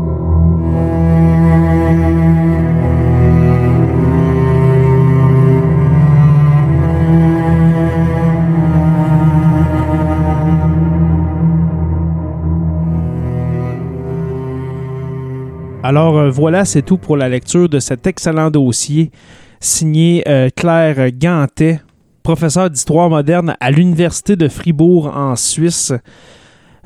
Alors 15.92 16.18
euh, 16.18 16.30
voilà, 16.30 16.64
c'est 16.64 16.84
tout 16.84 16.98
pour 16.98 17.18
la 17.18 17.28
lecture 17.28 17.68
de 17.68 17.80
cet 17.80 18.08
excellent 18.08 18.50
dossier 18.50 19.12
signé 19.60 20.24
euh, 20.26 20.48
Claire 20.56 21.12
Gantet, 21.12 21.82
professeur 22.24 22.70
d'histoire 22.70 23.10
moderne 23.10 23.58
à 23.60 23.72
l'Université 23.72 24.38
de 24.38 24.48
Fribourg 24.48 25.08
en 25.14 25.36
Suisse. 25.36 25.92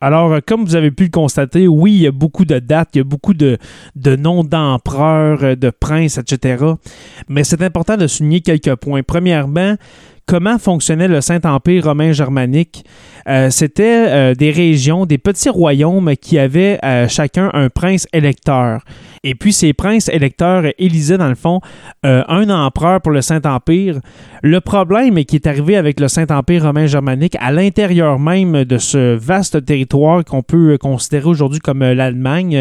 Alors, 0.01 0.33
euh, 0.33 0.39
comme 0.43 0.65
vous 0.65 0.75
avez 0.75 0.89
pu 0.89 1.03
le 1.03 1.09
constater, 1.11 1.67
oui, 1.67 1.93
il 1.93 2.01
y 2.01 2.07
a 2.07 2.11
beaucoup 2.11 2.45
de 2.45 2.57
dates, 2.57 2.95
il 2.95 2.97
y 2.97 3.01
a 3.01 3.03
beaucoup 3.03 3.35
de, 3.35 3.59
de 3.95 4.15
noms 4.15 4.43
d'empereurs, 4.43 5.55
de 5.55 5.69
princes, 5.69 6.17
etc. 6.17 6.65
Mais 7.29 7.43
c'est 7.43 7.61
important 7.61 7.97
de 7.97 8.07
souligner 8.07 8.41
quelques 8.41 8.73
points. 8.73 9.03
Premièrement, 9.03 9.75
comment 10.25 10.57
fonctionnait 10.57 11.07
le 11.07 11.21
Saint-Empire 11.21 11.85
romain 11.85 12.11
germanique. 12.11 12.85
Euh, 13.27 13.49
c'était 13.49 14.05
euh, 14.07 14.35
des 14.35 14.51
régions, 14.51 15.05
des 15.05 15.17
petits 15.17 15.49
royaumes 15.49 16.13
qui 16.19 16.37
avaient 16.37 16.79
euh, 16.83 17.07
chacun 17.07 17.49
un 17.53 17.69
prince 17.69 18.07
électeur. 18.13 18.81
Et 19.23 19.33
puis 19.33 19.53
ces 19.53 19.73
princes 19.73 20.09
électeurs 20.09 20.65
élisaient 20.77 21.17
dans 21.17 21.29
le 21.29 21.35
fond 21.35 21.59
un 22.03 22.49
empereur 22.51 23.01
pour 23.01 23.11
le 23.11 23.21
Saint-Empire. 23.21 23.99
Le 24.43 24.61
problème 24.61 25.25
qui 25.25 25.37
est 25.37 25.47
arrivé 25.47 25.75
avec 25.77 25.99
le 25.99 26.07
Saint-Empire 26.07 26.61
romain 26.61 26.85
germanique 26.85 27.35
à 27.39 27.51
l'intérieur 27.51 28.19
même 28.19 28.65
de 28.65 28.77
ce 28.77 29.15
vaste 29.15 29.65
territoire 29.65 30.23
qu'on 30.23 30.43
peut 30.43 30.77
considérer 30.77 31.25
aujourd'hui 31.25 31.59
comme 31.59 31.79
l'Allemagne. 31.79 32.55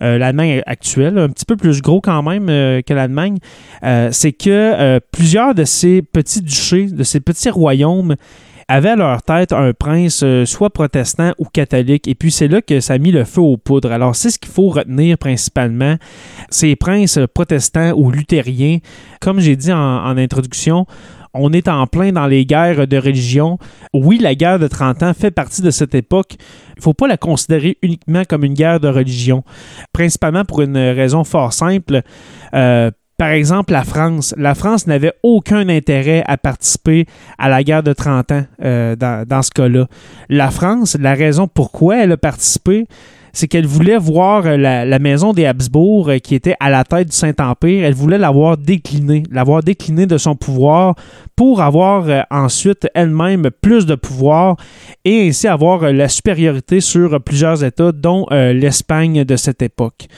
l'Allemagne 0.00 0.62
actuelle, 0.66 1.18
un 1.18 1.28
petit 1.28 1.44
peu 1.44 1.56
plus 1.56 1.82
gros 1.82 2.00
quand 2.00 2.22
même 2.22 2.46
que 2.46 2.94
l'Allemagne, 2.94 3.38
c'est 3.82 4.32
que 4.32 4.98
plusieurs 5.12 5.54
de 5.54 5.64
ces 5.64 6.02
petits 6.02 6.42
duchés, 6.42 6.86
de 6.86 7.02
ces 7.02 7.20
petits 7.20 7.50
royaumes, 7.50 8.16
avaient 8.70 8.90
à 8.90 8.96
leur 8.96 9.22
tête 9.22 9.52
un 9.54 9.72
prince 9.72 10.20
euh, 10.22 10.44
soit 10.44 10.68
protestant 10.68 11.32
ou 11.38 11.46
catholique. 11.46 12.06
Et 12.06 12.14
puis 12.14 12.30
c'est 12.30 12.48
là 12.48 12.60
que 12.60 12.80
ça 12.80 12.94
a 12.94 12.98
mis 12.98 13.10
le 13.10 13.24
feu 13.24 13.40
aux 13.40 13.56
poudres. 13.56 13.90
Alors 13.90 14.14
c'est 14.14 14.30
ce 14.30 14.38
qu'il 14.38 14.52
faut 14.52 14.68
retenir 14.68 15.16
principalement. 15.16 15.96
Ces 16.50 16.76
princes 16.76 17.18
protestants 17.32 17.92
ou 17.92 18.10
luthériens, 18.10 18.78
comme 19.20 19.40
j'ai 19.40 19.56
dit 19.56 19.72
en, 19.72 20.16
introduction, 20.18 20.86
on 21.38 21.52
est 21.52 21.68
en 21.68 21.86
plein 21.86 22.12
dans 22.12 22.26
les 22.26 22.44
guerres 22.44 22.86
de 22.86 22.96
religion. 22.96 23.58
Oui, 23.94 24.18
la 24.18 24.34
guerre 24.34 24.58
de 24.58 24.68
30 24.68 25.02
ans 25.02 25.14
fait 25.14 25.30
partie 25.30 25.62
de 25.62 25.70
cette 25.70 25.94
époque. 25.94 26.36
Il 26.76 26.78
ne 26.78 26.82
faut 26.82 26.94
pas 26.94 27.08
la 27.08 27.16
considérer 27.16 27.78
uniquement 27.82 28.22
comme 28.28 28.44
une 28.44 28.54
guerre 28.54 28.80
de 28.80 28.88
religion, 28.88 29.44
principalement 29.92 30.44
pour 30.44 30.62
une 30.62 30.76
raison 30.76 31.24
fort 31.24 31.52
simple. 31.52 32.02
Euh, 32.54 32.90
par 33.18 33.30
exemple, 33.30 33.72
la 33.72 33.82
France. 33.82 34.32
La 34.38 34.54
France 34.54 34.86
n'avait 34.86 35.12
aucun 35.24 35.68
intérêt 35.68 36.22
à 36.28 36.36
participer 36.36 37.06
à 37.36 37.48
la 37.48 37.64
guerre 37.64 37.82
de 37.82 37.92
30 37.92 38.30
ans 38.30 38.44
euh, 38.62 38.94
dans, 38.94 39.42
ce 39.42 39.50
cas-là. 39.50 39.88
La 40.28 40.52
France, 40.52 40.96
la 41.00 41.14
raison 41.14 41.48
pourquoi 41.48 42.04
elle 42.04 42.12
a 42.12 42.16
participé, 42.16 42.86
c'est 43.32 43.48
qu'elle 43.48 43.66
voulait 43.66 43.98
voir 43.98 44.42
la, 44.44 44.98
maison 44.98 45.32
des 45.32 45.46
Habsbourg 45.46 46.10
euh, 46.10 46.18
qui 46.18 46.34
était 46.34 46.56
à 46.60 46.70
la 46.70 46.84
tête 46.84 47.08
du 47.08 47.16
Saint-Empire, 47.16 47.84
elle 47.84 47.94
voulait 47.94 48.18
l'avoir 48.18 48.56
déclinée, 48.56 49.22
l'avoir 49.30 49.62
déclinée 49.62 50.06
de 50.06 50.18
son 50.18 50.34
pouvoir 50.34 50.94
pour 51.38 51.62
avoir 51.62 52.08
euh, 52.08 52.22
ensuite 52.32 52.88
elle-même 52.94 53.50
plus 53.62 53.86
de 53.86 53.94
pouvoir 53.94 54.56
et 55.04 55.28
ainsi 55.28 55.46
avoir 55.46 55.84
euh, 55.84 55.92
la 55.92 56.08
supériorité 56.08 56.80
sur 56.80 57.22
plusieurs 57.22 57.62
États, 57.62 57.92
dont 57.92 58.26
euh, 58.32 58.52
l'Espagne 58.52 59.22
de 59.22 59.36
cette 59.36 59.62
époque. 59.62 60.08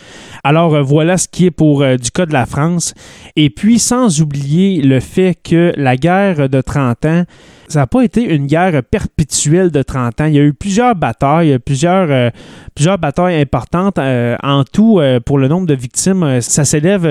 Alors 0.45 0.83
voilà 0.83 1.19
ce 1.19 1.29
qui 1.29 1.45
est 1.45 1.51
pour 1.51 1.85
du 1.85 2.11
cas 2.11 2.25
de 2.25 2.33
la 2.33 2.47
France. 2.47 2.95
Et 3.37 3.51
puis 3.51 3.79
sans 3.79 4.23
oublier 4.23 4.81
le 4.81 4.99
fait 5.01 5.37
que 5.45 5.75
la 5.77 5.97
guerre 5.97 6.49
de 6.49 6.61
30 6.63 7.05
ans 7.05 7.25
ça 7.71 7.81
n'a 7.81 7.87
pas 7.87 8.03
été 8.03 8.25
une 8.25 8.47
guerre 8.47 8.83
perpétuelle 8.83 9.71
de 9.71 9.83
30 9.83 10.21
ans. 10.21 10.25
Il 10.25 10.35
y 10.35 10.39
a 10.41 10.43
eu 10.43 10.53
plusieurs 10.53 10.97
batailles, 10.97 11.59
plusieurs, 11.61 12.11
euh, 12.11 12.31
plusieurs 12.75 12.99
batailles 12.99 13.41
importantes. 13.41 13.99
Euh, 13.99 14.37
en 14.43 14.65
tout, 14.65 14.99
euh, 14.99 15.21
pour 15.21 15.39
le 15.39 15.47
nombre 15.47 15.67
de 15.67 15.75
victimes, 15.75 16.41
ça 16.41 16.65
s'élève 16.65 17.05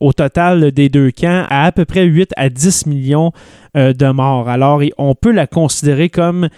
au 0.00 0.12
total 0.12 0.72
des 0.72 0.88
deux 0.88 1.10
camps 1.10 1.44
à 1.48 1.64
à 1.66 1.72
peu 1.72 1.84
près 1.84 2.04
8 2.04 2.32
à 2.36 2.48
10 2.48 2.86
millions 2.86 3.32
de 3.74 4.10
morts. 4.12 4.48
Alors, 4.48 4.82
on 4.98 5.14
peut 5.14 5.32
la 5.32 5.46
considérer 5.46 6.08
comme 6.08 6.48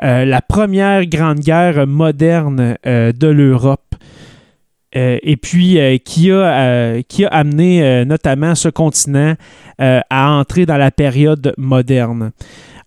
la 0.00 0.42
première 0.42 1.06
grande 1.06 1.38
guerre 1.38 1.86
moderne 1.86 2.76
de 2.84 3.26
l'Europe. 3.26 3.94
et 4.92 5.36
puis 5.36 5.78
qui, 6.04 6.30
a, 6.30 7.02
qui 7.02 7.24
a 7.24 7.28
amené 7.28 8.04
notamment 8.04 8.54
ce 8.54 8.68
continent 8.68 9.34
à 9.78 10.32
entrer 10.32 10.66
dans 10.66 10.76
la 10.76 10.90
période 10.90 11.54
moderne. 11.56 12.32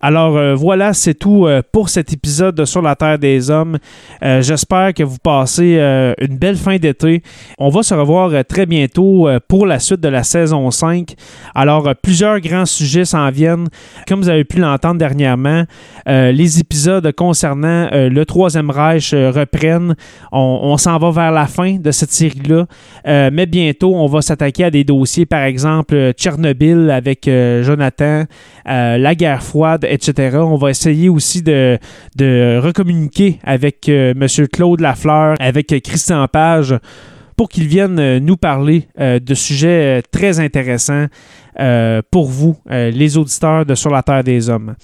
Alors 0.06 0.36
euh, 0.36 0.54
voilà, 0.54 0.92
c'est 0.92 1.14
tout 1.14 1.46
euh, 1.46 1.62
pour 1.72 1.88
cet 1.88 2.12
épisode 2.12 2.66
sur 2.66 2.82
la 2.82 2.94
Terre 2.94 3.18
des 3.18 3.50
Hommes. 3.50 3.78
Euh, 4.22 4.42
j'espère 4.42 4.92
que 4.92 5.02
vous 5.02 5.16
passez 5.16 5.80
une 6.20 6.36
belle 6.36 6.56
fin 6.56 6.76
d'été. 6.76 7.22
On 7.56 7.70
va 7.70 7.82
se 7.82 7.94
revoir 7.94 8.44
très 8.44 8.66
bientôt 8.66 9.26
pour 9.48 9.64
la 9.64 9.78
suite 9.78 10.00
de 10.00 10.08
la 10.08 10.22
saison 10.22 10.70
5. 10.70 11.14
Alors 11.54 11.88
plusieurs 12.02 12.38
grands 12.40 12.66
sujets 12.66 13.06
s'en 13.06 13.30
viennent. 13.30 13.68
Comme 14.06 14.20
vous 14.20 14.28
avez 14.28 14.44
pu 14.44 14.58
l'entendre 14.58 14.98
dernièrement, 14.98 15.64
les 16.06 16.60
épisodes 16.60 17.10
concernant 17.12 17.88
le 17.92 18.24
Troisième 18.24 18.70
Reich 18.70 19.12
reprennent. 19.12 19.94
On, 20.32 20.76
s'en 20.76 20.98
va 20.98 21.10
vers 21.10 21.32
la 21.32 21.46
fin 21.46 21.76
de 21.76 21.90
cette 21.90 22.12
série-là. 22.12 22.66
mais 23.30 23.46
bientôt, 23.46 23.94
on 23.94 24.06
va 24.06 24.20
s'attaquer 24.20 24.64
à 24.64 24.70
des 24.70 24.84
dossiers, 24.84 25.24
par 25.24 25.44
exemple 25.44 26.12
Tchernobyl 26.12 26.90
avec 26.90 27.28
Jonathan, 27.62 28.24
la 28.66 29.14
guerre 29.14 29.42
froide, 29.42 29.86
On 30.34 30.56
va 30.56 30.70
essayer 30.70 31.08
aussi 31.08 31.42
de, 31.42 31.78
recommuniquer 32.58 33.38
avec 33.44 33.88
euh, 33.88 34.14
M. 34.18 34.48
Claude 34.48 34.80
Lafleur, 34.80 35.36
avec 35.40 35.74
Christian 35.82 36.26
Page 36.28 36.74
pour 37.36 37.48
qu'ils 37.48 37.66
viennent 37.66 37.98
euh, 37.98 38.20
nous 38.20 38.36
parler 38.36 38.88
euh, 39.00 39.18
de 39.18 39.34
sujets 39.34 40.02
très 40.10 40.40
intéressants 40.40 41.06
pour 42.10 42.26
vous, 42.26 42.56
les 42.68 43.16
auditeurs 43.16 43.66
de 43.66 43.74
Sur 43.74 43.90
la 43.90 44.02
Terre 44.02 44.24
des 44.24 44.48
Hommes. 44.48 44.74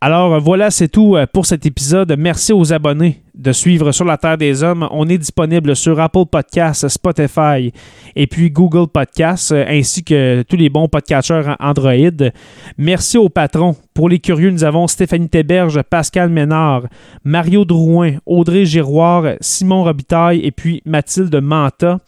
Alors 0.00 0.40
voilà, 0.40 0.70
c'est 0.70 0.88
tout 0.88 1.16
pour 1.32 1.46
cet 1.46 1.66
épisode. 1.66 2.14
Merci 2.16 2.52
aux 2.52 2.72
abonnés 2.72 3.22
de 3.34 3.52
suivre 3.52 3.92
Sur 3.92 4.04
la 4.04 4.16
Terre 4.16 4.38
des 4.38 4.62
Hommes. 4.62 4.86
On 4.90 5.08
est 5.08 5.18
disponible 5.18 5.74
sur 5.74 5.98
Apple 6.00 6.26
Podcasts, 6.30 6.88
Spotify 6.88 7.72
et 8.14 8.26
puis 8.26 8.50
Google 8.50 8.88
Podcasts, 8.88 9.52
ainsi 9.52 10.04
que 10.04 10.42
tous 10.42 10.56
les 10.56 10.68
bons 10.68 10.88
podcatchers 10.88 11.54
Android. 11.58 12.30
Merci 12.76 13.18
aux 13.18 13.28
patrons. 13.28 13.76
Pour 13.94 14.08
les 14.08 14.20
curieux, 14.20 14.50
nous 14.50 14.64
avons 14.64 14.86
Stéphanie 14.86 15.28
Théberge, 15.28 15.82
Pascal 15.82 16.30
Ménard, 16.30 16.82
Mario 17.24 17.64
Drouin, 17.64 18.18
Audrey 18.26 18.64
Giroir, 18.64 19.34
Simon 19.40 19.82
Robitaille 19.82 20.40
et 20.44 20.52
puis 20.52 20.82
Mathilde 20.84 21.34
Manta. 21.42 21.98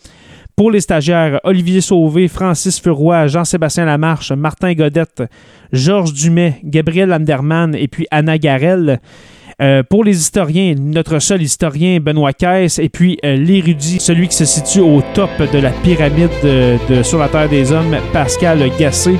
Pour 0.60 0.70
les 0.70 0.82
stagiaires, 0.82 1.40
Olivier 1.44 1.80
Sauvé, 1.80 2.28
Francis 2.28 2.78
Furoy, 2.78 3.28
Jean-Sébastien 3.28 3.86
Lamarche, 3.86 4.30
Martin 4.32 4.74
Godette, 4.74 5.22
Georges 5.72 6.12
Dumais, 6.12 6.60
Gabriel 6.62 7.14
Anderman 7.14 7.74
et 7.74 7.88
puis 7.88 8.06
Anna 8.10 8.36
Garel. 8.36 9.00
Euh, 9.62 9.82
pour 9.82 10.04
les 10.04 10.18
historiens, 10.18 10.74
notre 10.78 11.18
seul 11.18 11.40
historien, 11.40 11.98
Benoît 11.98 12.34
Caisse, 12.34 12.78
et 12.78 12.90
puis 12.90 13.18
euh, 13.24 13.36
l'érudit, 13.36 14.00
celui 14.00 14.28
qui 14.28 14.36
se 14.36 14.44
situe 14.44 14.80
au 14.80 15.02
top 15.14 15.30
de 15.50 15.58
la 15.60 15.70
pyramide 15.70 16.28
de, 16.44 17.02
sur 17.04 17.18
la 17.20 17.28
Terre 17.28 17.48
des 17.48 17.72
Hommes, 17.72 17.96
Pascal 18.12 18.58
Gassé. 18.78 19.16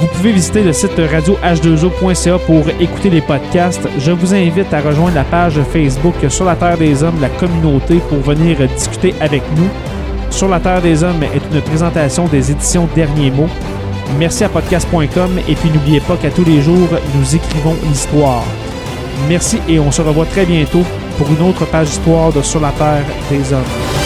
Vous 0.00 0.08
pouvez 0.08 0.32
visiter 0.32 0.64
le 0.64 0.72
site 0.72 0.98
radio-h2o.ca 0.98 2.38
pour 2.40 2.68
écouter 2.80 3.10
les 3.10 3.20
podcasts. 3.20 3.88
Je 4.00 4.10
vous 4.10 4.34
invite 4.34 4.74
à 4.74 4.80
rejoindre 4.80 5.14
la 5.14 5.22
page 5.22 5.60
Facebook 5.72 6.16
Sur 6.28 6.44
la 6.44 6.56
Terre 6.56 6.76
des 6.76 7.04
Hommes, 7.04 7.20
la 7.20 7.28
communauté, 7.28 8.00
pour 8.08 8.18
venir 8.18 8.56
discuter 8.74 9.14
avec 9.20 9.42
nous. 9.56 9.70
Sur 10.30 10.48
la 10.48 10.60
Terre 10.60 10.82
des 10.82 11.02
Hommes 11.02 11.22
est 11.22 11.42
une 11.52 11.60
présentation 11.62 12.26
des 12.26 12.50
éditions 12.50 12.88
Derniers 12.94 13.30
mots. 13.30 13.48
Merci 14.18 14.44
à 14.44 14.48
podcast.com 14.48 15.38
et 15.48 15.54
puis 15.54 15.70
n'oubliez 15.70 16.00
pas 16.00 16.16
qu'à 16.16 16.30
tous 16.30 16.44
les 16.44 16.60
jours, 16.60 16.88
nous 17.14 17.36
écrivons 17.36 17.74
l'histoire. 17.88 18.44
Merci 19.28 19.60
et 19.68 19.78
on 19.78 19.90
se 19.90 20.02
revoit 20.02 20.26
très 20.26 20.46
bientôt 20.46 20.84
pour 21.18 21.28
une 21.28 21.48
autre 21.48 21.64
page 21.66 21.88
d'histoire 21.88 22.32
de 22.32 22.42
Sur 22.42 22.60
la 22.60 22.70
Terre 22.72 23.04
des 23.30 23.52
Hommes. 23.52 24.05